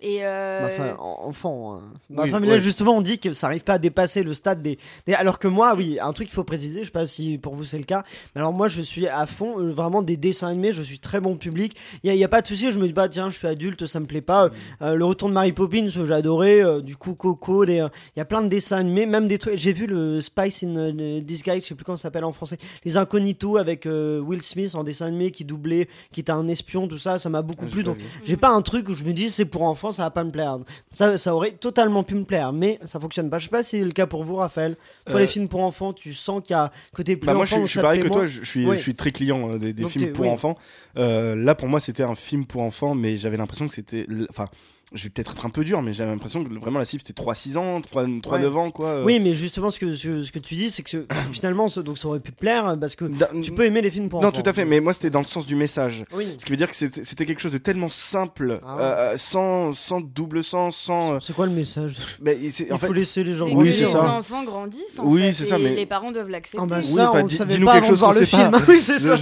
Et 0.00 0.18
euh, 0.24 0.60
Bah, 0.60 0.66
enfin, 0.72 0.96
en- 1.00 1.28
enfant. 1.28 1.74
hein. 1.74 1.80
Bah, 2.10 2.22
Oui, 2.24 2.28
enfin, 2.28 2.40
mais 2.40 2.46
là, 2.48 2.54
ouais. 2.54 2.60
justement, 2.60 2.96
on 2.96 3.00
dit 3.00 3.18
que 3.18 3.32
ça 3.32 3.46
arrive 3.46 3.64
pas 3.64 3.74
à 3.74 3.78
dépasser 3.78 4.22
le 4.22 4.34
stade 4.34 4.60
des, 4.62 4.78
des- 5.06 5.14
Alors 5.14 5.38
que 5.38 5.48
moi, 5.48 5.74
oui, 5.76 5.98
un 6.00 6.12
truc 6.12 6.28
qu'il 6.28 6.34
faut 6.34 6.44
préciser, 6.44 6.80
je 6.80 6.86
sais 6.86 6.90
pas 6.90 7.06
si 7.06 7.38
pour 7.38 7.54
vous 7.54 7.64
c'est 7.64 7.78
le 7.78 7.84
cas, 7.84 8.04
mais 8.34 8.40
alors 8.40 8.52
moi, 8.52 8.68
je 8.68 8.82
suis 8.82 9.06
à 9.08 9.24
fond, 9.26 9.58
euh, 9.60 9.70
vraiment 9.72 10.02
des 10.02 10.16
dessins 10.16 10.48
animés, 10.48 10.72
je 10.72 10.82
suis 10.82 10.98
très 10.98 11.20
bon 11.20 11.36
public. 11.36 11.76
Il 12.02 12.08
y, 12.08 12.10
a- 12.10 12.14
y 12.14 12.24
a 12.24 12.28
pas 12.28 12.42
de 12.42 12.46
souci, 12.46 12.70
je 12.70 12.78
me 12.78 12.86
dis, 12.86 12.92
bah 12.92 13.08
tiens, 13.08 13.30
je 13.30 13.38
suis 13.38 13.46
adulte, 13.46 13.86
ça 13.86 13.98
me 14.00 14.06
plaît 14.06 14.20
pas. 14.20 14.50
Euh, 14.82 14.94
le 14.94 15.04
retour 15.04 15.28
de 15.28 15.34
Mary 15.34 15.52
Poppins, 15.52 15.86
euh, 15.86 16.06
j'ai 16.06 16.12
adoré. 16.12 16.62
euh, 16.62 16.80
du 16.80 16.96
coup, 16.96 17.14
Coco, 17.14 17.64
des, 17.64 17.80
euh, 17.80 17.88
il 18.14 18.18
y 18.18 18.22
a 18.22 18.24
plein 18.26 18.42
de 18.42 18.48
dessins 18.48 18.76
animés, 18.78 19.06
même 19.06 19.28
des 19.28 19.38
trucs. 19.38 19.56
J'ai 19.56 19.72
vu 19.72 19.86
le 19.86 20.20
Spice 20.20 20.64
in 20.64 20.92
Disguise, 21.20 21.62
je 21.62 21.68
sais 21.68 21.74
plus 21.74 21.84
comment 21.84 21.96
ça 21.96 22.02
s'appelle 22.04 22.24
en 22.24 22.32
français. 22.32 22.58
Les 22.84 22.96
Incognitos 22.96 23.56
avec 23.56 23.86
euh, 23.86 24.20
Will 24.20 24.42
Smith 24.42 24.74
en 24.74 24.84
dessin 24.84 25.06
animé 25.06 25.30
qui 25.30 25.44
doublait, 25.44 25.88
qui 26.12 26.20
était 26.20 26.32
un 26.32 26.46
espion, 26.48 26.86
tout 26.88 26.98
ça, 26.98 27.18
ça 27.18 27.28
m'a 27.30 27.42
beaucoup 27.42 27.64
Ah, 27.68 27.70
plu. 27.72 27.82
Donc, 27.84 27.96
j'ai 28.24 28.36
pas 28.36 28.50
un 28.50 28.60
truc 28.62 28.88
où 28.88 28.94
je 28.94 29.04
me 29.04 29.12
dis 29.12 29.30
c'est 29.30 29.44
pour 29.44 29.62
enfants, 29.62 29.83
ça 29.92 30.02
va 30.04 30.10
pas 30.10 30.24
me 30.24 30.30
plaire. 30.30 30.58
Ça, 30.92 31.16
ça 31.18 31.34
aurait 31.34 31.52
totalement 31.52 32.02
pu 32.02 32.14
me 32.14 32.24
plaire, 32.24 32.52
mais 32.52 32.78
ça 32.84 33.00
fonctionne 33.00 33.30
pas. 33.30 33.38
Je 33.38 33.44
sais 33.44 33.50
pas 33.50 33.62
si 33.62 33.78
c'est 33.78 33.84
le 33.84 33.90
cas 33.92 34.06
pour 34.06 34.22
vous, 34.24 34.36
Raphaël. 34.36 34.76
Toi, 35.06 35.16
Euh, 35.16 35.18
les 35.20 35.26
films 35.26 35.48
pour 35.48 35.62
enfants, 35.62 35.92
tu 35.92 36.12
sens 36.14 36.42
qu'il 36.44 36.54
y 36.54 36.58
a 36.58 36.70
côté 36.94 37.16
plus 37.16 37.26
Bah 37.26 37.34
moi 37.34 37.42
enfant, 37.44 37.60
je, 37.62 37.66
suis- 37.66 37.74
je 37.76 37.80
pareil 37.80 38.00
que 38.00 38.08
toi, 38.08 38.26
je, 38.26 38.40
je 38.42 38.48
suis, 38.48 38.66
Oui. 38.66 38.76
je 38.76 38.82
suis 38.82 38.94
très 38.94 39.10
client 39.10 39.52
euh, 39.54 39.58
des, 39.58 39.84
films 39.84 40.12
pour 40.12 40.24
oui. 40.24 40.30
enfants. 40.30 40.56
Euh, 40.98 41.34
là 41.36 41.54
pour 41.54 41.68
moi 41.68 41.80
c'était 41.80 42.02
un 42.02 42.14
film 42.14 42.44
pour 42.44 42.62
enfants, 42.62 42.94
mais 42.94 43.16
j'avais 43.16 43.36
l'impression 43.36 43.66
que 43.68 43.74
c'était, 43.74 44.06
enfin, 44.30 44.48
je 44.94 45.04
vais 45.04 45.10
peut-être 45.10 45.32
être 45.32 45.44
un 45.46 45.50
peu 45.50 45.64
dur, 45.64 45.82
mais 45.82 45.92
j'avais 45.92 46.10
l'impression 46.10 46.42
que 46.44 46.54
vraiment 46.58 46.78
la 46.78 46.84
cible 46.84 47.02
c'était 47.06 47.20
3-6 47.20 47.56
ans, 47.58 47.80
3-9 47.80 48.22
Ouais. 48.26 48.46
ans 48.60 48.70
quoi. 48.70 48.88
euh. 48.88 49.04
Oui, 49.04 49.20
mais 49.20 49.34
justement, 49.34 49.70
ce 49.70 49.78
que, 49.80 49.94
ce, 49.94 50.22
ce 50.22 50.32
que 50.32 50.38
tu 50.38 50.54
dis, 50.54 50.70
c'est 50.70 50.82
que 50.82 51.06
finalement, 51.32 51.68
ça- 51.68 51.82
donc 51.82 51.98
ça 51.98 52.08
aurait 52.08 52.20
pu 52.20 52.32
plaire 52.32 52.76
parce 52.80 52.96
que 52.96 53.04
tu 53.42 53.52
peux 53.52 53.64
aimer 53.64 53.82
les 53.82 53.90
films 53.90 54.08
pour 54.08 54.22
Non 54.22 54.28
enfants. 54.28 54.40
tout 54.42 54.48
à 54.48 54.52
fait, 54.52 54.64
mais 54.64 54.80
moi 54.80 54.92
c'était 54.92 55.10
dans 55.10 55.20
le 55.20 55.26
sens 55.26 55.46
du 55.46 55.56
message. 55.56 56.04
Oui. 56.14 56.26
Ce 56.38 56.44
qui 56.44 56.50
veut 56.52 56.56
dire 56.56 56.70
que 56.70 56.76
c'était 56.76 57.26
quelque 57.26 57.40
chose 57.40 57.52
de 57.52 57.58
tellement 57.58 57.90
simple, 57.90 58.58
Ah 58.64 58.76
ouais. 58.76 58.82
euh, 58.82 59.14
sans, 59.18 59.74
sans 59.74 60.00
double 60.00 60.42
sens, 60.44 60.76
sans. 60.76 61.14
euh, 61.14 61.18
C'est 61.20 61.34
quoi 61.34 61.46
le 61.46 61.52
message? 61.52 61.96
Il 62.24 62.72
en 62.72 62.78
faut 62.78 62.86
fait, 62.86 62.92
laisser 62.92 63.24
les 63.24 63.34
gens 63.34 63.48
Oui, 63.52 63.72
c'est 63.72 63.80
les 63.84 63.90
ça. 63.90 64.18
enfants 64.18 64.44
grandissent. 64.44 64.98
En 64.98 65.04
Oui, 65.06 65.22
fait, 65.22 65.32
c'est 65.32 65.44
ça, 65.44 65.58
mais- 65.58 65.74
les 65.74 65.86
parents 65.86 66.10
doivent 66.12 66.28
l'accepter. 66.30 66.58
Ah 66.60 66.66
bah 66.66 66.76
Oui, 66.78 66.84
ça, 66.84 67.10
enfin, 67.10 67.22
on 67.24 67.28
savait 67.28 67.54
dis-nous 67.54 67.66
pas 67.66 67.74
quelque 67.74 67.88
chose 67.88 67.98
voir 67.98 68.12
le 68.12 68.24
film. 68.24 68.50
oui, 68.68 68.80
c'est 68.80 68.98
ça. 68.98 69.14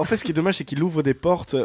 En 0.00 0.04
fait, 0.04 0.16
ce 0.16 0.24
qui 0.24 0.30
est 0.30 0.34
dommage, 0.34 0.56
c'est 0.56 0.64
qu'il 0.64 0.82
ouvre 0.82 1.02
des 1.02 1.14
portes. 1.14 1.56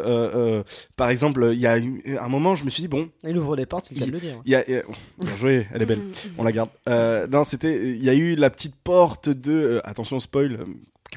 par 0.96 1.10
exemple, 1.10 1.50
il 1.52 1.58
y 1.60 1.66
a 1.66 1.74
un 2.20 2.28
moment, 2.28 2.53
je 2.54 2.64
me 2.64 2.70
suis 2.70 2.80
dit 2.82 2.88
bon, 2.88 3.08
Il 3.24 3.36
ouvre 3.38 3.56
des 3.56 3.66
portes, 3.66 3.86
c'est 3.88 3.94
le 3.94 4.00
cas 4.00 4.06
de 4.06 4.10
le 4.12 4.20
dire. 4.20 4.40
il 4.44 4.52
y 4.52 4.54
a, 4.54 4.64
il 4.68 4.74
y 4.74 4.78
a- 4.78 4.82
bien 5.18 5.36
joué, 5.36 5.66
elle 5.72 5.82
est 5.82 5.86
belle, 5.86 6.00
on 6.38 6.42
la 6.44 6.52
garde. 6.52 6.70
Euh, 6.88 7.26
non, 7.26 7.44
c'était, 7.44 7.74
il 7.90 8.02
y 8.02 8.08
a 8.08 8.14
eu 8.14 8.34
la 8.36 8.50
petite 8.50 8.74
porte 8.76 9.28
de, 9.28 9.52
euh, 9.52 9.80
attention 9.84 10.20
spoil, 10.20 10.54
euh, 10.54 10.64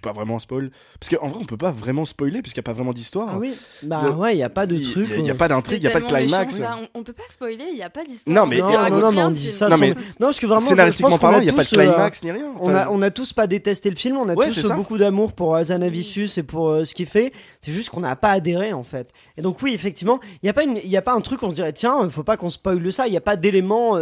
qui 0.01 0.07
est 0.07 0.11
pas 0.11 0.13
vraiment 0.17 0.35
un 0.37 0.39
spoil, 0.39 0.69
parce 0.99 1.09
qu'en 1.13 1.27
vrai, 1.27 1.39
on 1.41 1.45
peut 1.45 1.57
pas 1.57 1.71
vraiment 1.71 2.05
spoiler 2.05 2.41
puisqu'il 2.41 2.59
y 2.59 2.61
a 2.61 2.63
pas 2.63 2.73
vraiment 2.73 2.93
d'histoire. 2.93 3.29
Ah 3.33 3.37
oui 3.37 3.53
Bah 3.83 4.11
ouais, 4.11 4.35
il 4.35 4.39
y 4.39 4.43
a 4.43 4.49
pas 4.49 4.65
de 4.65 4.77
truc. 4.77 5.11
a- 5.11 5.15
il 5.17 5.25
y 5.25 5.29
a, 5.29 5.33
euh, 5.33 5.37
pas 5.37 5.47
d'intrigue, 5.47 5.81
il 5.83 5.85
y 5.85 5.87
a 5.87 5.91
pas 5.91 5.99
de 6.01 6.05
climax. 6.05 6.59
méchant, 6.59 6.69
ça. 6.69 6.77
On, 6.95 6.99
on 6.99 7.03
peut 7.03 7.13
pas 7.13 7.23
spoiler, 7.31 7.65
il 7.71 7.77
y 7.77 7.83
a 7.83 7.89
pas 7.89 8.03
d'histoire. 8.03 8.35
Non, 8.35 8.45
mais- 8.47 8.59
non, 8.59 8.67
non, 8.89 8.99
non, 8.99 9.09
rien, 9.09 9.27
on 9.27 9.31
dit 9.31 9.51
ça. 9.51 9.69
Non, 9.69 9.77
mais 9.77 9.89
non, 9.89 9.95
parce 10.27 10.39
que 10.39 10.45
vraiment, 10.45 10.61
Scénaristiquement 10.61 11.17
parlant, 11.17 11.37
a 11.39 11.41
il 11.41 11.45
y 11.47 11.49
a 11.49 11.53
pas 11.53 11.63
de 11.63 11.67
euh, 11.77 11.83
climax 11.83 12.23
ni 12.23 12.31
rien. 12.31 12.53
On 12.59 12.73
a, 12.73 12.89
on 12.89 13.01
a 13.01 13.11
tous 13.11 13.33
pas 13.33 13.47
détesté 13.47 13.89
le 13.89 13.95
film, 13.95 14.17
on 14.17 14.29
a 14.29 14.33
Ouais, 14.33 14.49
tous 14.49 14.71
beaucoup 14.71 14.97
d'amour 14.97 15.33
pour 15.33 15.55
euh, 15.55 15.63
Zanavicius 15.63 16.37
et 16.37 16.43
pour 16.43 16.69
euh, 16.69 16.83
ce 16.85 16.93
qu'il 16.93 17.05
fait. 17.05 17.31
C'est 17.61 17.71
juste 17.71 17.89
qu'on 17.89 18.01
n'a 18.01 18.15
pas 18.15 18.31
adhéré 18.31 18.73
en 18.73 18.83
fait. 18.83 19.09
Et 19.37 19.41
donc 19.41 19.61
oui, 19.61 19.73
effectivement, 19.73 20.19
il 20.43 20.45
n'y 20.45 20.49
a 20.97 21.01
pas 21.01 21.11
a 21.11 21.15
un 21.15 21.21
truc 21.21 21.41
on 21.43 21.49
se 21.49 21.55
dirait 21.55 21.73
tiens, 21.73 22.03
il 22.03 22.09
faut 22.09 22.23
pas 22.23 22.37
qu'on 22.37 22.49
spoile 22.49 22.91
ça. 22.91 23.07
Il 23.07 23.11
n'y 23.11 23.17
a 23.17 23.21
pas 23.21 23.35
d'éléments, 23.35 23.97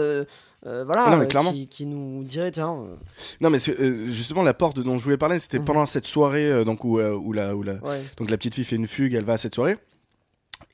euh, 0.66 0.84
voilà, 0.86 1.10
Non, 1.12 1.18
mais 1.18 1.24
euh, 1.24 1.28
clairement. 1.28 1.52
qui, 1.52 1.68
qui 1.68 1.86
nous 1.86 2.24
dirait 2.24 2.52
tiens. 2.52 2.76
euh, 2.76 2.96
Non, 3.42 3.50
mais 3.50 3.60
c'est, 3.60 3.80
euh, 3.80 4.06
justement, 4.06 4.44
la 4.44 4.54
porte 4.54 4.80
dont 4.80 4.98
je 4.98 5.04
voulais 5.04 5.18
parler, 5.18 5.40
c'était 5.40 5.60
Mhm. 5.60 5.66
pendant 5.66 5.86
cette 5.86 6.06
soirée, 6.06 6.64
donc 6.66 6.84
où, 6.84 7.00
où 7.00 7.34
la, 7.34 7.56
où 7.56 7.64
la, 7.64 7.74
ouais. 7.76 8.02
Donc 8.18 8.30
la 8.30 8.38
petite 8.38 8.56
fille 8.56 8.64
fait 8.66 8.76
une 8.76 8.88
fugue, 8.88 9.14
elle 9.14 9.24
va 9.26 9.34
à 9.34 9.38
cette 9.38 9.56
soirée. 9.56 9.78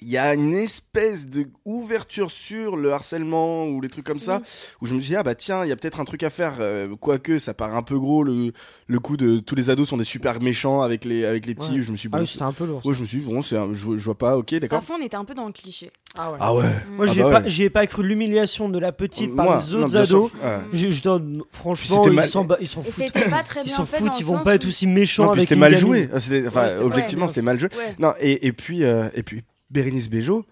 Il 0.03 0.09
y 0.09 0.17
a 0.17 0.33
une 0.33 0.55
espèce 0.55 1.27
de 1.27 1.45
ouverture 1.63 2.31
sur 2.31 2.75
le 2.75 2.91
harcèlement 2.91 3.65
ou 3.67 3.81
les 3.81 3.87
trucs 3.89 4.05
comme 4.05 4.17
ça, 4.19 4.41
où 4.81 4.87
je 4.87 4.95
me 4.95 4.99
suis 4.99 5.09
dit, 5.09 5.15
ah 5.15 5.21
bah 5.21 5.35
tiens, 5.35 5.63
il 5.63 5.69
y 5.69 5.71
a 5.71 5.75
peut-être 5.75 5.99
un 5.99 6.05
truc 6.05 6.23
à 6.23 6.31
faire, 6.31 6.55
euh, 6.59 6.95
quoique 6.99 7.37
ça 7.37 7.53
paraît 7.53 7.75
un 7.77 7.83
peu 7.83 7.99
gros, 7.99 8.23
le, 8.23 8.51
le 8.87 8.99
coup 8.99 9.15
de 9.15 9.37
tous 9.37 9.53
les 9.53 9.69
ados 9.69 9.87
sont 9.89 9.97
des 9.97 10.03
super 10.03 10.41
méchants 10.41 10.81
avec 10.81 11.05
les, 11.05 11.23
avec 11.23 11.45
les 11.45 11.53
petits, 11.53 11.73
Ouais. 11.75 11.81
je 11.83 11.91
me 11.91 11.97
suis 11.97 12.09
Ah 12.11 12.17
bon, 12.17 12.23
oui, 12.23 12.27
c'était 12.27 12.43
un 12.43 12.51
peu 12.51 12.65
lourd. 12.65 12.83
ouais, 12.83 12.93
je 12.95 13.01
me 13.01 13.05
suis 13.05 13.19
dit, 13.19 13.25
bon, 13.25 13.43
c'est 13.43 13.57
un- 13.57 13.73
je, 13.75 13.95
je 13.95 14.03
vois 14.05 14.17
pas, 14.17 14.37
ok, 14.37 14.55
d'accord. 14.55 14.79
Parfois, 14.79 14.97
on 14.99 15.05
était 15.05 15.17
un 15.17 15.23
peu 15.23 15.35
dans 15.35 15.45
le 15.45 15.53
cliché. 15.53 15.91
Ah 16.17 16.31
ouais. 16.31 16.37
Ah 16.41 16.55
ouais. 16.55 16.63
Moi, 16.97 17.05
Ah 17.07 17.13
j'y 17.13 17.19
ai, 17.19 17.23
bah 17.23 17.41
pas- 17.41 17.47
ouais. 17.47 17.69
pas 17.69 17.85
cru 17.87 18.03
l'humiliation 18.03 18.69
de 18.69 18.79
la 18.79 18.91
petite 18.91 19.35
par 19.35 19.45
Moi, 19.45 19.63
les 19.65 19.77
non, 19.77 19.83
autres 19.85 19.97
ados. 19.97 20.31
Ouais. 20.43 20.57
Je, 20.73 20.89
je 20.89 21.03
donne- 21.03 21.43
franchement, 21.51 22.07
ils 22.07 22.23
s'en 22.27 22.43
ba- 22.43 22.57
ils 22.59 22.67
foutent. 22.67 23.11
pas 23.29 23.43
très 23.43 23.61
Ils 23.63 23.69
s'en 23.69 23.85
foutent, 23.85 24.19
ils 24.19 24.25
vont 24.25 24.41
pas 24.43 24.55
être 24.55 24.65
aussi 24.65 24.87
méchants 24.87 25.25
Non, 25.25 25.31
avec 25.33 25.43
c'était 25.43 25.55
mal 25.55 25.71
gamine. 25.75 25.85
joué. 25.87 26.09
Ah, 26.11 26.17
Enfin, 26.47 26.69
objectivement, 26.81 27.25
ouais. 27.25 27.27
c'était 27.29 27.43
mal 27.43 27.59
joué. 27.59 27.69
Ouais. 27.77 27.95
Non, 27.99 28.13
et, 28.19 28.47
et 28.47 28.51
puis, 28.51 28.83
euh, 28.83 29.07
et 29.13 29.21
puis, 29.23 29.43
Bérénice 29.71 30.09
Bejo 30.09 30.45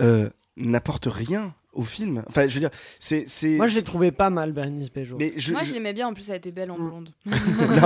euh, 0.00 0.30
n'apporte 0.56 1.06
rien 1.10 1.54
au 1.72 1.82
film. 1.84 2.22
Enfin, 2.28 2.46
je 2.48 2.54
veux 2.54 2.60
dire, 2.60 2.70
c'est. 2.98 3.24
c'est- 3.28 3.56
Moi, 3.56 3.66
je 3.68 3.76
l'ai 3.76 3.82
trouvé 3.82 4.10
pas 4.10 4.28
mal, 4.30 4.52
Bernice 4.52 4.90
Bejo. 4.92 5.16
Mais 5.18 5.32
je, 5.36 5.52
Moi, 5.52 5.62
je- 5.62 5.68
je 5.68 5.74
l'aimais 5.74 5.92
bien. 5.92 6.08
En 6.08 6.14
plus, 6.14 6.28
elle 6.28 6.36
était 6.36 6.50
belle 6.50 6.70
en 6.70 6.78
blonde. 6.78 7.10
non, 7.26 7.32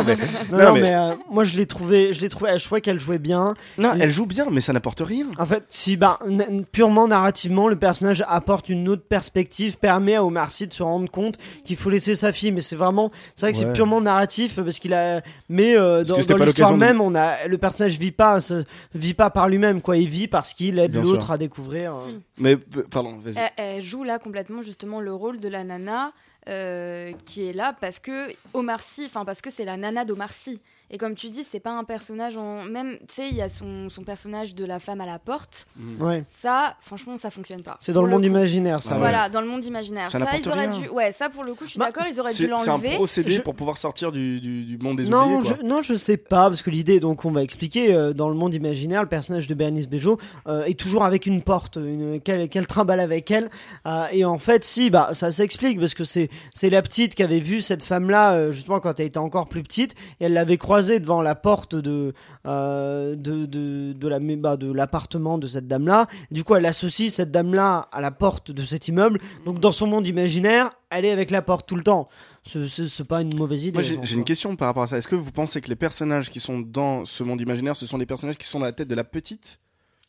mais, 0.07 0.17
Non, 0.17 0.59
non, 0.59 0.65
non, 0.65 0.73
mais- 0.75 0.81
mais, 0.81 0.95
euh, 0.95 1.15
moi, 1.31 1.45
je 1.45 1.57
l'ai 1.57 1.67
trouvé, 1.67 2.13
je 2.15 2.21
l'ai 2.23 2.29
trouvé, 2.29 2.59
je 2.59 2.65
trouvais 2.65 2.81
qu'elle 2.81 2.99
jouait 2.99 3.19
bien. 3.19 3.55
non, 3.79 3.93
elle 4.01 4.11
joue 4.11 4.27
bien, 4.27 4.47
mais 4.51 4.61
ça 4.63 4.73
n'apporte 4.73 5.01
rien. 5.01 5.27
En 5.39 5.47
fait, 5.47 5.65
si, 5.69 5.97
bah, 5.97 6.19
n- 6.27 6.65
purement 6.73 7.07
narrativement, 7.09 7.69
le 7.69 7.77
personnage 7.77 8.25
apporte 8.27 8.69
une 8.69 8.89
autre 8.89 9.05
perspective, 9.07 9.77
permet 9.79 10.15
à 10.15 10.25
Omar 10.25 10.51
Sy 10.53 10.67
de 10.67 10.73
se 10.73 10.83
rendre 10.83 11.11
compte 11.11 11.37
qu'il 11.65 11.77
faut 11.77 11.91
laisser 11.91 12.15
sa 12.15 12.33
fille. 12.33 12.53
Mais 12.53 12.61
c'est 12.63 12.77
vraiment, 12.77 13.11
c'est 13.37 13.47
vrai 13.47 13.53
que 13.53 13.59
Ouais. 13.59 13.65
c'est 13.67 13.73
purement 13.75 14.01
narratif 14.01 14.57
parce 14.57 14.79
qu'il 14.79 14.95
a, 14.95 15.21
mais 15.49 15.77
euh, 15.77 16.05
dans, 16.05 16.15
dans 16.19 16.37
l'histoire 16.45 16.73
de- 16.73 16.77
même, 16.79 17.01
on 17.01 17.15
a, 17.15 17.47
le 17.47 17.59
personnage 17.59 17.99
vit 17.99 18.13
pas, 18.13 18.41
se- 18.41 18.65
vit 18.95 19.15
pas 19.15 19.29
par 19.31 19.49
lui-même, 19.49 19.83
quoi. 19.83 19.97
Il 19.97 20.09
vit 20.09 20.27
parce 20.29 20.55
qu'il 20.55 20.79
aide 20.79 20.93
Bien 20.93 21.03
l'autre 21.03 21.27
sûr. 21.27 21.31
à 21.33 21.39
découvrir. 21.39 21.95
euh. 21.97 22.19
Mais, 22.39 22.57
p- 22.57 22.81
pardon, 22.91 23.19
vas-y. 23.23 23.35
Elle, 23.77 23.85
joue 23.85 24.05
là 24.05 24.19
complètement 24.19 24.63
justement 24.63 25.01
le 25.01 25.13
rôle 25.13 25.41
de 25.41 25.49
la 25.49 25.65
nana 25.65 26.13
euh, 26.49 27.13
qui 27.25 27.49
est 27.49 27.53
là 27.53 27.75
parce 27.81 27.99
que 27.99 28.29
Omar 28.53 28.83
Sy, 28.83 29.07
enfin 29.07 29.25
parce 29.25 29.41
que 29.41 29.51
c'est 29.51 29.65
la 29.65 29.77
nana 29.77 30.05
d'Omar 30.05 30.33
Sy. 30.33 30.61
Et 30.91 30.99
comme 30.99 31.15
tu 31.15 31.29
dis, 31.31 31.43
c'est 31.45 31.61
pas 31.61 31.73
un 31.73 31.83
personnage 31.85 32.37
en 32.37 32.63
même, 32.65 32.99
tu 33.09 33.15
sais, 33.15 33.29
il 33.29 33.35
y 33.37 33.43
a 33.43 33.49
son, 33.49 33.89
son 33.89 34.03
personnage 34.05 34.55
de 34.55 34.65
la 34.65 34.79
femme 34.79 35.01
à 35.01 35.07
la 35.07 35.19
porte. 35.19 35.67
Ouais. 35.99 36.25
Ça, 36.29 36.77
franchement, 36.81 37.17
ça 37.19 37.31
fonctionne 37.31 37.63
pas. 37.63 37.77
C'est 37.81 37.93
dans 37.93 38.03
le 38.03 38.11
monde 38.11 38.21
coup. 38.23 38.29
imaginaire, 38.29 38.83
ça. 38.83 38.93
Ouais. 38.95 38.99
Voilà, 38.99 39.29
dans 39.29 39.41
le 39.41 39.47
monde 39.49 39.65
imaginaire. 39.65 40.11
Ça 40.11 40.21
Ça, 40.21 40.27
ils 40.39 40.49
auraient 40.49 40.69
rien. 40.69 40.79
dû. 40.81 40.89
Ouais, 40.91 41.13
ça 41.13 41.31
pour 41.31 41.43
le 41.43 41.55
coup, 41.55 41.65
je 41.65 41.71
suis 41.71 41.79
Bah, 41.79 41.87
d'accord, 41.87 42.05
ils 42.09 42.21
auraient 42.21 42.33
dû 42.33 42.37
c'est 42.47 42.53
un 42.53 42.57
l'enlever. 42.67 42.91
procédé 42.97 43.33
Je- 43.33 43.41
pour 43.43 43.55
pouvoir 43.55 43.79
sortir 43.79 44.13
du, 44.13 44.41
du, 44.41 44.65
du 44.65 44.79
monde 44.79 44.99
des 44.99 45.05
Non, 45.09 45.37
oubliés. 45.37 45.51
quoi. 45.55 45.57
je, 45.61 45.67
non, 45.67 45.83
je 45.83 45.95
sais 45.95 46.17
pas, 46.19 46.49
parce 46.49 46.63
que 46.63 46.71
l'idée, 46.71 47.01
donc 47.01 47.25
on 47.25 47.31
va 47.33 47.43
expliquer, 47.43 47.95
euh, 47.95 48.13
dans 48.13 48.29
le 48.29 48.35
monde 48.37 48.55
imaginaire, 48.55 49.03
le 49.03 49.09
personnage 49.09 49.49
de 49.49 49.55
Bernice 49.55 49.89
Bejo 49.89 50.19
euh, 50.47 50.65
est 50.65 50.79
toujours 50.79 51.05
avec 51.05 51.27
une 51.27 51.43
porte, 51.43 51.77
une, 51.77 52.21
qu'elle, 52.21 52.49
qu'elle 52.49 52.67
trimballe 52.67 53.01
avec 53.01 53.31
elle. 53.31 53.49
euh, 53.87 54.05
et 54.13 54.25
en 54.25 54.39
fait, 54.39 54.65
si, 54.65 54.91
bah, 54.91 55.11
ça 55.15 55.33
s'explique, 55.33 55.81
parce 55.81 55.95
que 55.95 56.05
c'est, 56.05 56.29
c'est 56.53 56.71
la 56.71 56.83
petite 56.83 57.15
qui 57.15 57.23
avait 57.23 57.41
vu 57.41 57.63
cette 57.63 57.83
femme-là, 57.83 58.35
euh, 58.35 58.53
justement, 58.53 58.81
quand 58.81 59.01
elle 59.01 59.07
était 59.07 59.19
encore 59.19 59.49
plus 59.49 59.63
petite, 59.63 59.95
et 60.21 60.27
elle 60.27 60.35
l'avait 60.35 60.59
croisée 60.59 60.74
devant 60.83 61.23
la 61.23 61.35
porte 61.35 61.75
de, 61.75 62.13
euh, 62.47 63.17
de, 63.17 63.47
de, 63.47 63.93
de, 63.93 64.09
la, 64.09 64.19
bah, 64.21 64.57
de 64.57 64.73
l'appartement 64.73 65.39
de 65.39 65.47
cette 65.47 65.67
dame-là. 65.67 66.07
Du 66.31 66.45
coup, 66.45 66.55
elle 66.55 66.67
associe 66.67 67.13
cette 67.13 67.31
dame-là 67.31 67.89
à 67.93 68.01
la 68.01 68.11
porte 68.11 68.51
de 68.51 68.63
cet 68.63 68.89
immeuble. 68.89 69.21
Donc, 69.45 69.61
dans 69.61 69.73
son 69.73 69.87
monde 69.87 70.07
imaginaire, 70.07 70.71
elle 70.91 71.05
est 71.05 71.11
avec 71.11 71.31
la 71.31 71.43
porte 71.43 71.67
tout 71.69 71.77
le 71.77 71.83
temps. 71.83 72.09
C'est, 72.43 72.67
c'est, 72.67 72.89
c'est 72.89 73.05
pas 73.05 73.23
une 73.23 73.37
mauvaise 73.37 73.65
idée. 73.65 73.75
Moi, 73.75 73.83
j'ai 73.83 73.99
j'ai 74.03 74.17
une 74.17 74.25
question 74.25 74.55
par 74.57 74.69
rapport 74.69 74.85
à 74.85 74.87
ça. 74.87 74.99
Est-ce 74.99 75.09
que 75.09 75.17
vous 75.17 75.33
pensez 75.33 75.61
que 75.61 75.69
les 75.69 75.77
personnages 75.77 76.31
qui 76.31 76.41
sont 76.41 76.61
dans 76.61 77.05
ce 77.05 77.25
monde 77.25 77.41
imaginaire, 77.41 77.77
ce 77.77 77.87
sont 77.87 77.99
les 77.99 78.07
personnages 78.07 78.39
qui 78.39 78.47
sont 78.47 78.61
dans 78.61 78.67
la 78.67 78.73
tête 78.73 78.89
de 78.89 78.95
la 78.95 79.05
petite 79.05 79.61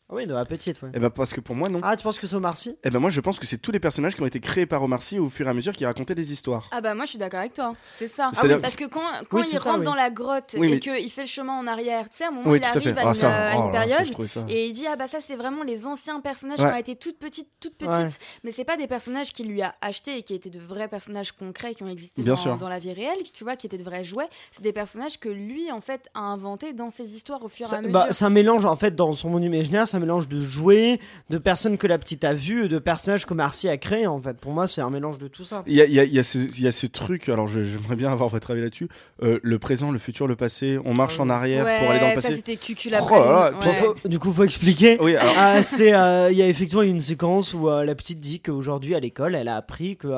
Oui, 0.08 0.24
de 0.26 0.32
la 0.34 0.44
petite, 0.44 0.80
ouais. 0.82 0.90
Eh 0.94 1.00
ben, 1.00 1.10
parce 1.10 1.32
que 1.32 1.40
pour 1.40 1.56
moi, 1.56 1.68
non. 1.68 1.80
Ah, 1.82 1.96
tu 1.96 2.04
penses 2.04 2.18
que 2.20 2.28
c'est 2.28 2.36
Omar 2.36 2.56
Sy? 2.56 2.76
Eh 2.84 2.90
ben, 2.90 3.00
moi, 3.00 3.10
je 3.10 3.20
pense 3.20 3.40
que 3.40 3.46
c'est 3.46 3.58
tous 3.58 3.72
les 3.72 3.80
personnages 3.80 4.14
qui 4.14 4.22
ont 4.22 4.26
été 4.26 4.38
créés 4.38 4.64
par 4.66 4.80
Omar 4.82 5.02
Sy 5.02 5.18
au 5.18 5.28
fur 5.28 5.46
et 5.48 5.50
à 5.50 5.54
mesure 5.54 5.72
qui 5.72 5.84
racontaient 5.84 6.14
des 6.14 6.30
histoires. 6.32 6.68
Ah 6.70 6.80
bah 6.80 6.94
moi 6.94 7.04
je 7.06 7.10
suis 7.10 7.18
d'accord 7.18 7.40
avec 7.40 7.54
toi, 7.54 7.74
c'est 7.92 8.06
ça. 8.06 8.30
C'est-à-dire- 8.32 8.60
Parce 8.60 8.76
que 8.76 8.84
quand, 8.84 9.00
quand 9.28 9.38
Oui, 9.38 9.44
il 9.52 9.58
ça, 9.58 9.64
rentre 9.70 9.80
oui. 9.80 9.84
dans 9.84 9.94
la 9.96 10.10
grotte 10.10 10.54
Oui, 10.58 10.68
mais- 10.70 10.76
et 10.76 10.80
qu'il 10.80 11.10
fait 11.10 11.22
le 11.22 11.26
chemin 11.26 11.54
en 11.54 11.66
arrière, 11.66 12.04
tu 12.08 12.18
sais 12.18 12.24
à 12.24 12.28
un 12.28 12.30
moment 12.30 12.48
Oui, 12.50 12.58
il 12.62 12.64
arrive 12.64 12.98
à 12.98 13.00
Ah, 13.04 13.08
une, 13.08 13.14
ça, 13.14 13.26
euh, 13.30 13.50
à 13.50 13.54
une 13.56 13.72
là 13.72 13.86
là, 13.86 13.96
période 13.96 14.26
ça. 14.28 14.44
et 14.48 14.66
il 14.68 14.72
dit 14.72 14.86
ah 14.88 14.94
bah 14.94 15.08
ça 15.08 15.18
c'est 15.26 15.34
vraiment 15.36 15.64
les 15.64 15.86
anciens 15.86 16.20
personnages 16.20 16.60
Ouais. 16.60 16.68
qui 16.68 16.74
ont 16.74 16.78
été 16.78 16.96
toutes 16.96 17.18
petites, 17.18 17.50
toutes 17.60 17.76
petites, 17.76 17.92
Ouais. 17.92 18.08
mais 18.44 18.52
c'est 18.52 18.64
pas 18.64 18.76
des 18.76 18.86
personnages 18.86 19.32
qu'il 19.32 19.48
lui 19.48 19.60
a 19.62 19.74
achetés 19.80 20.18
et 20.18 20.22
qui 20.22 20.34
étaient 20.34 20.50
de 20.50 20.60
vrais 20.60 20.86
personnages 20.88 21.32
concrets 21.32 21.74
qui 21.74 21.82
ont 21.82 21.88
existé 21.88 22.22
Bien 22.22 22.34
dans, 22.34 22.36
sûr. 22.36 22.56
dans 22.58 22.68
la 22.68 22.78
vie 22.78 22.92
réelle, 22.92 23.18
tu 23.34 23.42
vois, 23.42 23.56
qui 23.56 23.66
étaient 23.66 23.78
de 23.78 23.82
vrais 23.84 24.04
jouets. 24.04 24.28
C'est 24.52 24.62
des 24.62 24.72
personnages 24.72 25.18
que 25.18 25.28
lui 25.28 25.72
en 25.72 25.80
fait 25.80 26.08
a 26.14 26.20
inventés 26.20 26.72
dans 26.72 26.90
ses 26.90 27.14
histoires 27.16 27.42
au 27.44 27.48
fur 27.48 27.66
et 27.72 27.74
à 27.74 27.78
mesure. 27.78 27.92
bah, 27.92 28.08
C'est 28.12 28.24
un 28.24 28.30
mélange, 28.30 28.64
en 28.64 28.76
fait, 28.76 28.94
dans 28.94 29.12
son 29.12 29.30
monde 29.30 29.42
imaginaire, 29.42 29.88
un 29.96 30.00
mélange 30.00 30.28
de 30.28 30.40
jouets, 30.40 30.98
de 31.30 31.38
personnes 31.38 31.76
que 31.78 31.86
la 31.86 31.98
petite 31.98 32.24
a 32.24 32.32
vues, 32.34 32.66
et 32.66 32.68
de 32.68 32.78
personnages 32.78 33.26
qu'Omar 33.26 33.54
Sy 33.54 33.68
a 33.68 33.76
créés, 33.76 34.06
en 34.06 34.20
fait. 34.20 34.36
Pour 34.38 34.52
moi, 34.52 34.68
c'est 34.68 34.80
un 34.80 34.90
mélange 34.90 35.18
de 35.18 35.28
tout 35.28 35.44
ça. 35.44 35.62
Il 35.66 35.74
y 35.74 35.80
a, 35.82 35.86
y 35.86 35.98
a- 36.00 36.04
y 36.04 36.18
a 36.18 36.22
ce, 36.22 36.38
il 36.38 36.60
y 36.62 36.66
a 36.66 36.72
ce 36.72 36.86
truc, 36.86 37.28
alors 37.28 37.46
j'aimerais 37.48 37.96
bien 37.96 38.10
avoir 38.12 38.28
votre 38.28 38.50
avis 38.52 38.60
là-dessus. 38.60 38.88
Euh, 39.22 39.40
le 39.42 39.58
présent, 39.58 39.90
le 39.90 39.98
futur, 39.98 40.26
le 40.26 40.36
passé, 40.36 40.78
on 40.84 40.94
marche 40.94 41.18
en 41.20 41.28
arrière 41.30 41.64
ouais, 41.64 41.78
pour 41.80 41.90
aller 41.90 42.00
dans 42.00 42.06
le 42.14 42.14
ça 42.20 42.28
passé. 42.28 42.36
c'était 42.36 42.56
cucul 42.56 42.92
Oh 42.94 43.02
après. 43.02 43.20
là 43.20 43.26
là, 43.32 43.50
lui. 43.50 43.58
puis 43.60 43.68
Ouais. 43.70 43.74
Faut- 44.02 44.08
du 44.08 44.18
coup, 44.18 44.32
faut 44.32 44.44
expliquer. 44.44 44.98
Oui, 45.00 45.16
alors, 45.16 45.34
Ah, 45.36 45.62
c'est, 45.62 45.92
euh, 45.94 46.28
il 46.30 46.36
y 46.38 46.42
a 46.42 46.48
effectivement 46.48 46.82
une 46.82 47.00
séquence 47.00 47.52
où 47.54 47.68
euh, 47.68 47.84
la 47.84 47.94
petite 47.94 48.20
dit 48.20 48.40
qu'aujourd'hui 48.40 48.94
à 48.94 49.00
l'école, 49.00 49.34
elle 49.34 49.48
a 49.48 49.56
appris 49.56 49.96
que 49.96 50.08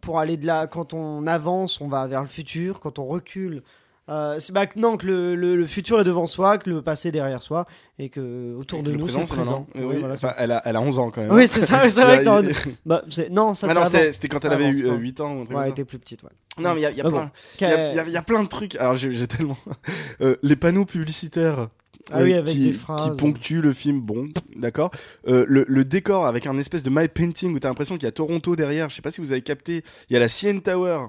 pour 0.00 0.18
aller 0.18 0.36
de 0.36 0.46
là, 0.46 0.66
quand 0.66 0.92
on 0.94 1.26
avance, 1.26 1.80
on 1.80 1.88
va 1.88 2.06
vers 2.06 2.20
le 2.22 2.26
futur, 2.28 2.80
quand 2.80 2.98
on 2.98 3.04
recule. 3.06 3.62
Euh, 4.10 4.36
c'est 4.38 4.52
bah, 4.52 4.66
que 4.66 4.78
le, 4.78 5.34
le- 5.34 5.56
le 5.56 5.66
futur 5.66 5.98
est 5.98 6.04
devant 6.04 6.26
soi, 6.26 6.58
que 6.58 6.68
le 6.68 6.82
passé 6.82 7.08
est 7.08 7.12
derrière 7.12 7.40
soi, 7.40 7.64
et 7.98 8.10
que 8.10 8.54
autour 8.54 8.82
de 8.82 8.92
nous 8.92 9.08
c'est 9.08 9.18
le 9.20 9.24
présent. 9.26 9.66
maintenant. 9.74 9.86
Oui, 9.88 9.94
Oui, 9.94 9.96
voilà, 10.00 10.14
enfin, 10.14 10.34
elle, 10.36 10.52
a, 10.52 10.60
elle 10.66 10.76
a 10.76 10.80
11 10.82 10.98
ans 10.98 11.10
quand 11.10 11.22
même. 11.22 11.32
Oui, 11.32 11.48
c'est 11.48 11.62
ça, 11.62 11.88
c'est 11.88 12.02
vrai 12.04 12.22
que 12.22 12.68
bah, 12.86 13.02
non, 13.30 13.54
ça 13.54 13.66
Ah 13.70 13.86
c'était 14.12 14.28
quand 14.28 14.44
elle 14.44 14.52
avait 14.52 14.68
eu 14.70 14.84
pas. 14.84 14.94
8 14.94 15.20
ans 15.20 15.36
ou 15.36 15.40
un 15.40 15.44
truc 15.44 15.56
Ouais, 15.56 15.62
elle 15.64 15.70
était 15.70 15.84
plus 15.86 15.98
petite, 15.98 16.22
ouais. 16.22 16.30
Non, 16.58 16.74
mais 16.74 16.82
il 16.82 16.94
y 16.94 16.96
y 16.98 17.00
a 17.00 17.04
Mais 17.04 17.10
plein. 17.10 17.10
bon. 17.10 17.30
Y, 17.60 17.64
a, 17.98 18.08
y 18.20 18.22
plein 18.22 18.42
de 18.42 18.48
trucs. 18.48 18.76
Alors 18.76 18.94
j'ai 18.94 19.26
tellement 19.26 19.56
Euh, 20.20 20.36
les 20.42 20.56
panneaux 20.56 20.84
publicitaires. 20.84 21.68
Ah 22.12 22.18
oui, 22.22 22.34
euh, 22.34 22.40
avec 22.40 22.52
qui, 22.54 22.64
des 22.64 22.72
phrases. 22.74 23.10
qui 23.10 23.16
ponctuent 23.16 23.62
le 23.62 23.72
film. 23.72 24.00
Bon, 24.02 24.28
d'accord. 24.56 24.90
Euh, 25.26 25.46
le, 25.48 25.64
le 25.66 25.84
décor 25.86 26.26
avec 26.26 26.46
un 26.46 26.58
espèce 26.58 26.82
de 26.82 26.90
my 26.90 27.08
painting 27.08 27.54
où 27.54 27.58
t'as 27.58 27.68
l'impression 27.68 27.94
qu'il 27.96 28.04
y 28.04 28.08
a 28.08 28.12
Toronto 28.12 28.54
derrière. 28.54 28.90
Je 28.90 28.96
sais 28.96 29.02
pas 29.02 29.10
si 29.10 29.22
vous 29.22 29.32
avez 29.32 29.40
capté. 29.40 29.82
Il 30.10 30.12
y 30.12 30.16
a 30.16 30.20
la 30.20 30.28
CN 30.28 30.60
Tower. 30.60 31.06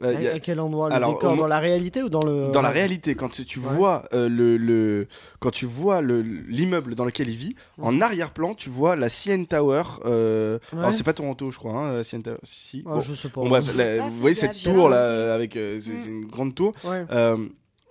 Euh, 0.00 0.30
a- 0.32 0.36
À, 0.36 0.38
quel 0.38 0.60
endroit 0.60 0.88
le 0.88 0.94
Alors, 0.94 1.14
décor 1.14 1.36
Dans 1.36 1.48
la 1.48 1.58
réalité 1.58 2.02
ou 2.04 2.08
dans 2.08 2.20
le 2.22 2.52
dans 2.52 2.62
la 2.62 2.70
réalité, 2.70 3.16
quand 3.16 3.30
tu, 3.30 3.44
tu 3.44 3.58
Ouais. 3.58 3.74
vois 3.74 4.04
euh, 4.14 4.28
le, 4.28 4.56
le 4.56 5.08
quand 5.40 5.50
tu 5.50 5.66
vois 5.66 6.00
le 6.02 6.20
l'immeuble 6.22 6.94
dans 6.94 7.04
lequel 7.04 7.28
il 7.28 7.34
vit, 7.36 7.54
en 7.80 8.00
arrière-plan, 8.00 8.54
tu 8.54 8.70
vois 8.70 8.94
la 8.94 9.08
CN 9.08 9.44
Tower. 9.46 9.82
Euh, 10.04 10.58
Ouais. 10.72 10.78
Alors 10.78 10.94
c'est 10.94 11.02
pas 11.02 11.14
Toronto, 11.14 11.50
je 11.50 11.58
crois. 11.58 11.72
Hein, 11.72 12.02
CN 12.04 12.22
Tower. 12.22 12.36
Si. 12.44 12.84
Ah, 12.86 12.94
Bon. 12.94 13.00
Je 13.00 13.12
sais 13.14 13.28
pas. 13.28 13.40
Bon, 13.40 13.48
bref, 13.48 13.76
la- 13.76 14.02
vous 14.08 14.20
voyez 14.20 14.36
cette 14.36 14.62
tour 14.62 14.88
là 14.88 15.34
avec 15.34 15.56
euh, 15.56 15.80
c'est 15.80 15.92
Mm. 15.94 15.96
c'est 16.04 16.08
une 16.08 16.26
grande 16.26 16.54
tour 16.54 16.74
Ouais. 16.84 17.04
euh, 17.10 17.36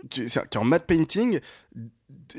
tu- 0.09 0.29
c'est- 0.29 0.47
qui 0.49 0.57
est 0.57 0.61
en 0.61 0.63
matte 0.63 0.85
painting 0.85 1.39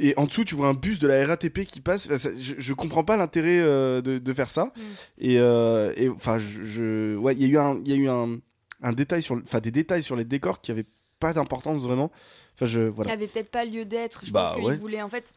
et 0.00 0.14
en 0.16 0.24
dessous 0.24 0.44
tu 0.44 0.54
vois 0.54 0.68
un 0.68 0.74
bus 0.74 0.98
de 0.98 1.08
la 1.08 1.26
RATP 1.26 1.64
qui 1.66 1.80
passe 1.80 2.06
Enfin, 2.06 2.18
ça- 2.18 2.30
je, 2.38 2.54
je 2.56 2.74
comprends 2.74 3.04
pas 3.04 3.16
l'intérêt 3.16 3.58
euh, 3.60 4.00
de, 4.00 4.18
de 4.18 4.32
faire 4.32 4.48
ça 4.50 4.64
Mm. 4.64 4.80
et 5.18 5.38
euh, 5.40 5.92
enfin 6.14 6.38
je, 6.38 6.62
je- 6.62 7.16
ouais 7.16 7.34
il 7.34 7.42
y 7.42 7.44
a 7.44 7.48
eu 7.48 7.58
un 7.58 7.78
il 7.84 7.88
y 7.90 7.94
a 7.94 7.96
eu 7.96 8.08
un, 8.08 8.38
un 8.82 8.92
détail 8.92 9.22
sur 9.22 9.36
enfin 9.42 9.60
des 9.60 9.70
détails 9.70 10.02
sur 10.02 10.16
les 10.16 10.24
décors 10.24 10.60
qui 10.60 10.70
avaient 10.70 10.86
pas 11.20 11.32
d'importance 11.32 11.82
vraiment 11.82 12.10
enfin 12.54 12.66
je 12.66 12.82
qui 12.88 12.94
voilà 12.94 13.12
avait 13.12 13.26
peut-être 13.26 13.50
pas 13.50 13.64
lieu 13.64 13.84
d'être. 13.84 14.22
Je 14.24 14.32
Bah, 14.32 14.50
pense 14.52 14.56
qu'il 14.56 14.66
ouais. 14.66 14.76
voulait 14.76 15.02
en 15.02 15.08
fait 15.08 15.32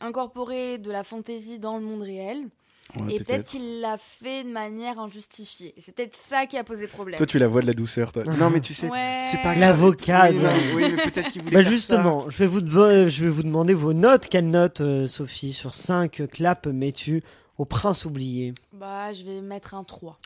incorporer 0.00 0.78
de 0.78 0.90
la 0.90 1.04
fantaisie 1.04 1.58
dans 1.58 1.78
le 1.78 1.84
monde 1.84 2.02
réel. 2.02 2.48
Ouais, 2.96 3.14
et 3.14 3.18
peut-être 3.24 3.48
qu'il 3.48 3.80
l'a 3.80 3.96
fait 3.96 4.44
de 4.44 4.50
manière 4.50 4.98
injustifiée. 5.00 5.74
C'est 5.78 5.94
peut-être 5.94 6.14
ça 6.16 6.44
qui 6.46 6.58
a 6.58 6.64
posé 6.64 6.86
problème. 6.86 7.16
toi 7.16 7.26
tu 7.26 7.38
la 7.38 7.48
voix 7.48 7.62
de 7.62 7.66
la 7.66 7.72
douceur 7.72 8.12
toi 8.12 8.24
non 8.38 8.50
mais 8.50 8.60
tu 8.60 8.74
sais 8.74 8.90
Ouais. 8.90 9.22
c'est 9.24 9.40
pas. 9.42 9.54
L'avocat. 9.54 10.28
oui, 10.30 10.36
non, 10.38 10.50
oui, 10.76 10.82
mais 10.94 11.02
peut-être 11.10 11.30
qu'il 11.30 11.42
voulait 11.42 11.56
Bah 11.56 11.64
ça. 11.64 11.70
justement, 11.70 12.28
je 12.28 12.36
vais, 12.36 12.46
vous 12.46 12.60
de- 12.60 13.08
je 13.08 13.24
vais 13.24 13.30
vous 13.30 13.42
demander 13.42 13.72
vos 13.72 13.94
notes. 13.94 14.28
Quelle 14.28 14.50
note, 14.50 14.82
euh, 14.82 15.06
Sophie, 15.06 15.54
sur 15.54 15.72
5 15.72 16.22
claps 16.30 16.66
mets-tu 16.66 17.24
au 17.56 17.64
prince 17.64 18.04
oublié? 18.04 18.52
Bah, 18.74 19.12
je 19.14 19.22
vais 19.24 19.40
mettre 19.40 19.72
un 19.74 19.82
3. 19.84 20.18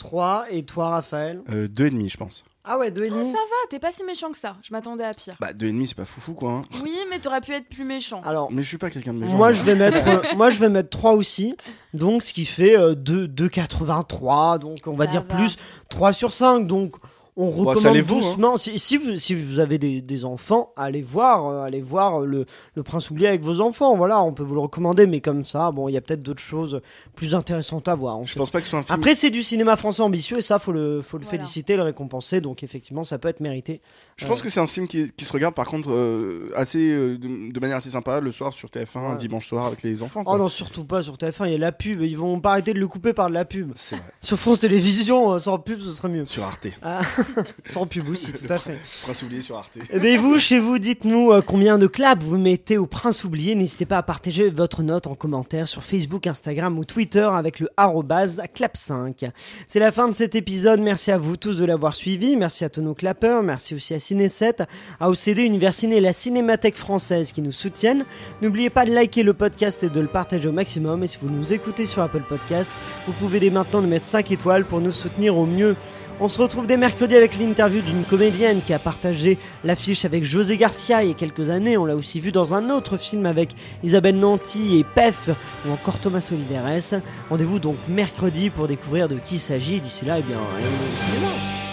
3 0.00 0.46
et 0.50 0.64
toi, 0.64 0.88
Raphaël 0.88 1.42
euh, 1.50 1.68
deux 1.68 1.86
et 1.86 1.90
demi 1.90 2.08
je 2.08 2.16
pense 2.16 2.42
Ah 2.64 2.78
ouais, 2.78 2.90
2,5 2.90 3.10
Oh, 3.12 3.22
ça 3.24 3.32
va, 3.32 3.68
t'es 3.68 3.78
pas 3.78 3.92
si 3.92 4.02
méchant 4.04 4.30
que 4.30 4.38
ça. 4.38 4.56
Je 4.62 4.72
m'attendais 4.72 5.04
à 5.04 5.12
pire. 5.12 5.36
bah 5.40 5.52
deux 5.52 5.66
et 5.68 5.72
demi 5.72 5.86
c'est 5.86 5.94
pas 5.94 6.06
foufou 6.06 6.32
quoi 6.32 6.52
hein. 6.52 6.62
Oui, 6.82 6.94
mais 7.10 7.18
t'aurais 7.18 7.42
pu 7.42 7.52
être 7.52 7.68
plus 7.68 7.84
méchant. 7.84 8.22
Alors, 8.24 8.50
mais 8.50 8.62
je 8.62 8.68
suis 8.68 8.78
pas 8.78 8.88
quelqu'un 8.90 9.12
de 9.12 9.18
méchant 9.18 9.36
moi 9.36 9.52
je, 9.52 9.62
vais 9.62 9.74
mettre, 9.74 10.00
euh, 10.08 10.22
moi 10.36 10.48
je 10.50 10.58
vais 10.58 10.70
mettre 10.70 10.88
3 10.90 11.12
aussi. 11.12 11.54
Donc, 11.92 12.22
ce 12.22 12.32
qui 12.32 12.46
fait 12.46 12.78
euh, 12.78 12.94
2 12.94 13.26
2,83. 13.28 14.58
Donc, 14.58 14.78
on 14.86 14.92
va 14.94 15.04
Ça 15.04 15.10
dire 15.10 15.24
va. 15.28 15.36
plus 15.36 15.56
3 15.90 16.12
sur 16.14 16.32
5. 16.32 16.66
Donc, 16.66 16.94
on 17.42 17.64
ça 17.64 17.70
recommande 17.90 17.96
vaut, 17.98 18.16
hein. 18.16 18.18
doucement. 18.20 18.56
Si, 18.56 18.78
si, 18.78 18.96
vous, 18.96 19.16
si 19.16 19.34
vous 19.34 19.58
avez 19.60 19.78
des, 19.78 20.00
des 20.02 20.24
enfants, 20.24 20.72
allez 20.76 21.02
voir, 21.02 21.46
euh, 21.46 21.62
allez 21.64 21.80
voir 21.80 22.20
le, 22.20 22.46
le 22.74 22.82
Prince 22.82 23.10
oublié 23.10 23.28
avec 23.28 23.42
vos 23.42 23.60
enfants. 23.60 23.96
Voilà, 23.96 24.22
on 24.22 24.32
peut 24.32 24.42
vous 24.42 24.54
le 24.54 24.60
recommander, 24.60 25.06
mais 25.06 25.20
comme 25.20 25.44
ça, 25.44 25.70
bon, 25.70 25.88
il 25.88 25.92
y 25.92 25.96
a 25.96 26.00
peut-être 26.00 26.22
d'autres 26.22 26.42
choses 26.42 26.80
plus 27.14 27.34
intéressantes 27.34 27.88
à 27.88 27.94
voir. 27.94 28.16
en 28.18 28.24
je 28.26 28.32
fait. 28.32 28.38
pense 28.38 28.50
pas 28.50 28.58
que 28.60 28.64
ce 28.66 28.70
soit 28.70 28.78
un 28.80 28.82
film 28.82 28.94
Après, 28.98 29.14
c'est 29.14 29.30
du 29.30 29.42
cinéma 29.42 29.76
français 29.76 30.02
ambitieux 30.02 30.38
et 30.38 30.42
ça, 30.42 30.58
faut 30.58 30.72
le, 30.72 31.02
faut 31.02 31.18
le 31.18 31.24
Voilà. 31.24 31.38
féliciter, 31.38 31.76
le 31.76 31.82
récompenser. 31.82 32.40
Donc, 32.40 32.62
effectivement, 32.62 33.04
ça 33.04 33.18
peut 33.18 33.28
être 33.28 33.40
mérité. 33.40 33.80
Je 34.16 34.26
pense 34.26 34.42
que 34.42 34.48
c'est 34.48 34.60
un 34.60 34.66
film 34.66 34.86
qui, 34.86 35.10
qui 35.16 35.24
se 35.24 35.32
regarde 35.32 35.54
par 35.54 35.66
contre 35.66 35.90
euh, 35.90 36.50
assez 36.56 36.90
euh, 36.92 37.16
de, 37.18 37.52
de 37.52 37.60
manière 37.60 37.78
assez 37.78 37.90
sympa 37.90 38.20
le 38.20 38.30
soir 38.30 38.52
sur 38.52 38.68
TF1 38.68 38.98
un 38.98 39.10
Ouais. 39.12 39.16
dimanche 39.16 39.46
soir 39.48 39.66
avec 39.66 39.82
les 39.82 40.02
enfants. 40.02 40.24
quoi. 40.24 40.34
Oh 40.34 40.38
non, 40.38 40.48
surtout 40.48 40.84
pas 40.84 41.02
sur 41.02 41.14
TF1, 41.16 41.46
il 41.46 41.52
y 41.52 41.54
a 41.54 41.58
la 41.58 41.72
pub. 41.72 42.02
Ils 42.02 42.16
vont 42.18 42.38
pas 42.40 42.50
arrêter 42.52 42.74
de 42.74 42.78
le 42.78 42.86
couper 42.86 43.12
par 43.12 43.28
de 43.28 43.34
la 43.34 43.44
pub. 43.44 43.72
Vrai. 43.74 43.98
Sur 44.20 44.38
France 44.38 44.60
Télévisions, 44.60 45.32
euh, 45.32 45.38
sans 45.38 45.58
pub, 45.58 45.80
ce 45.80 45.94
serait 45.94 46.08
mieux. 46.08 46.24
Sur 46.26 46.44
Arte. 46.44 46.66
Ah. 46.82 47.00
Sans 47.64 47.86
pub 47.86 48.08
aussi, 48.08 48.32
tout 48.32 48.52
à 48.52 48.58
fait. 48.58 48.78
Prince 49.02 49.22
oublié 49.22 49.42
sur 49.42 49.56
Arte. 49.56 49.78
Et 49.90 49.98
bien 49.98 50.20
vous, 50.20 50.38
chez 50.38 50.58
vous, 50.58 50.78
dites-nous 50.78 51.32
euh, 51.32 51.42
combien 51.42 51.78
de 51.78 51.86
claps 51.86 52.24
vous 52.24 52.38
mettez 52.38 52.78
au 52.78 52.86
prince 52.86 53.24
oublié. 53.24 53.54
N'hésitez 53.54 53.86
pas 53.86 53.98
à 53.98 54.02
partager 54.02 54.50
votre 54.50 54.82
note 54.82 55.06
en 55.06 55.14
commentaire 55.14 55.68
sur 55.68 55.82
Facebook, 55.82 56.26
Instagram 56.26 56.78
ou 56.78 56.84
Twitter 56.84 57.28
avec 57.32 57.60
le 57.60 57.68
arrobase 57.76 58.40
clap5. 58.54 59.30
C'est 59.66 59.78
la 59.78 59.92
fin 59.92 60.08
de 60.08 60.14
cet 60.14 60.34
épisode. 60.34 60.80
Merci 60.80 61.10
à 61.10 61.18
vous 61.18 61.36
tous 61.36 61.58
de 61.58 61.64
l'avoir 61.64 61.94
suivi. 61.94 62.36
Merci 62.36 62.64
à 62.64 62.68
tous 62.68 62.82
nos 62.82 62.94
clappeurs. 62.94 63.42
Merci 63.42 63.74
aussi 63.74 63.94
à 63.94 63.98
Ciné7, 63.98 64.66
à 64.98 65.10
OCD 65.10 65.44
Univers 65.44 65.74
Ciné 65.74 65.96
et 65.96 66.00
la 66.00 66.12
Cinémathèque 66.12 66.76
française 66.76 67.32
qui 67.32 67.42
nous 67.42 67.52
soutiennent. 67.52 68.04
N'oubliez 68.42 68.70
pas 68.70 68.84
de 68.84 68.92
liker 68.92 69.22
le 69.22 69.34
podcast 69.34 69.82
et 69.82 69.90
de 69.90 70.00
le 70.00 70.08
partager 70.08 70.48
au 70.48 70.52
maximum. 70.52 71.02
Et 71.02 71.06
si 71.06 71.18
vous 71.18 71.30
nous 71.30 71.52
écoutez 71.52 71.86
sur 71.86 72.02
Apple 72.02 72.24
Podcast, 72.28 72.70
vous 73.06 73.12
pouvez 73.12 73.40
dès 73.40 73.50
maintenant 73.50 73.82
nous 73.82 73.88
mettre 73.88 74.06
5 74.06 74.30
étoiles 74.30 74.64
pour 74.64 74.80
nous 74.80 74.92
soutenir 74.92 75.36
au 75.36 75.46
mieux. 75.46 75.76
On 76.22 76.28
se 76.28 76.38
retrouve 76.38 76.66
dès 76.66 76.76
mercredi 76.76 77.16
avec 77.16 77.38
l'interview 77.38 77.80
d'une 77.80 78.04
comédienne 78.04 78.60
qui 78.60 78.74
a 78.74 78.78
partagé 78.78 79.38
l'affiche 79.64 80.04
avec 80.04 80.22
José 80.22 80.58
Garcia 80.58 81.02
il 81.02 81.08
y 81.08 81.12
a 81.12 81.14
quelques 81.14 81.48
années. 81.48 81.78
On 81.78 81.86
l'a 81.86 81.96
aussi 81.96 82.20
vu 82.20 82.30
dans 82.30 82.52
un 82.52 82.68
autre 82.68 82.98
film 82.98 83.24
avec 83.24 83.54
Isabelle 83.82 84.18
Nanty 84.18 84.78
et 84.78 84.84
Pef 84.84 85.30
ou 85.66 85.72
encore 85.72 85.98
Thomas 85.98 86.20
Solidares. 86.20 87.00
Rendez-vous 87.30 87.58
donc 87.58 87.76
mercredi 87.88 88.50
pour 88.50 88.66
découvrir 88.66 89.08
de 89.08 89.16
qui 89.16 89.38
s'agit. 89.38 89.80
D'ici 89.80 90.04
là, 90.04 90.18
eh 90.18 90.22
bien, 90.22 90.36
au 90.36 91.06
cinéma. 91.06 91.69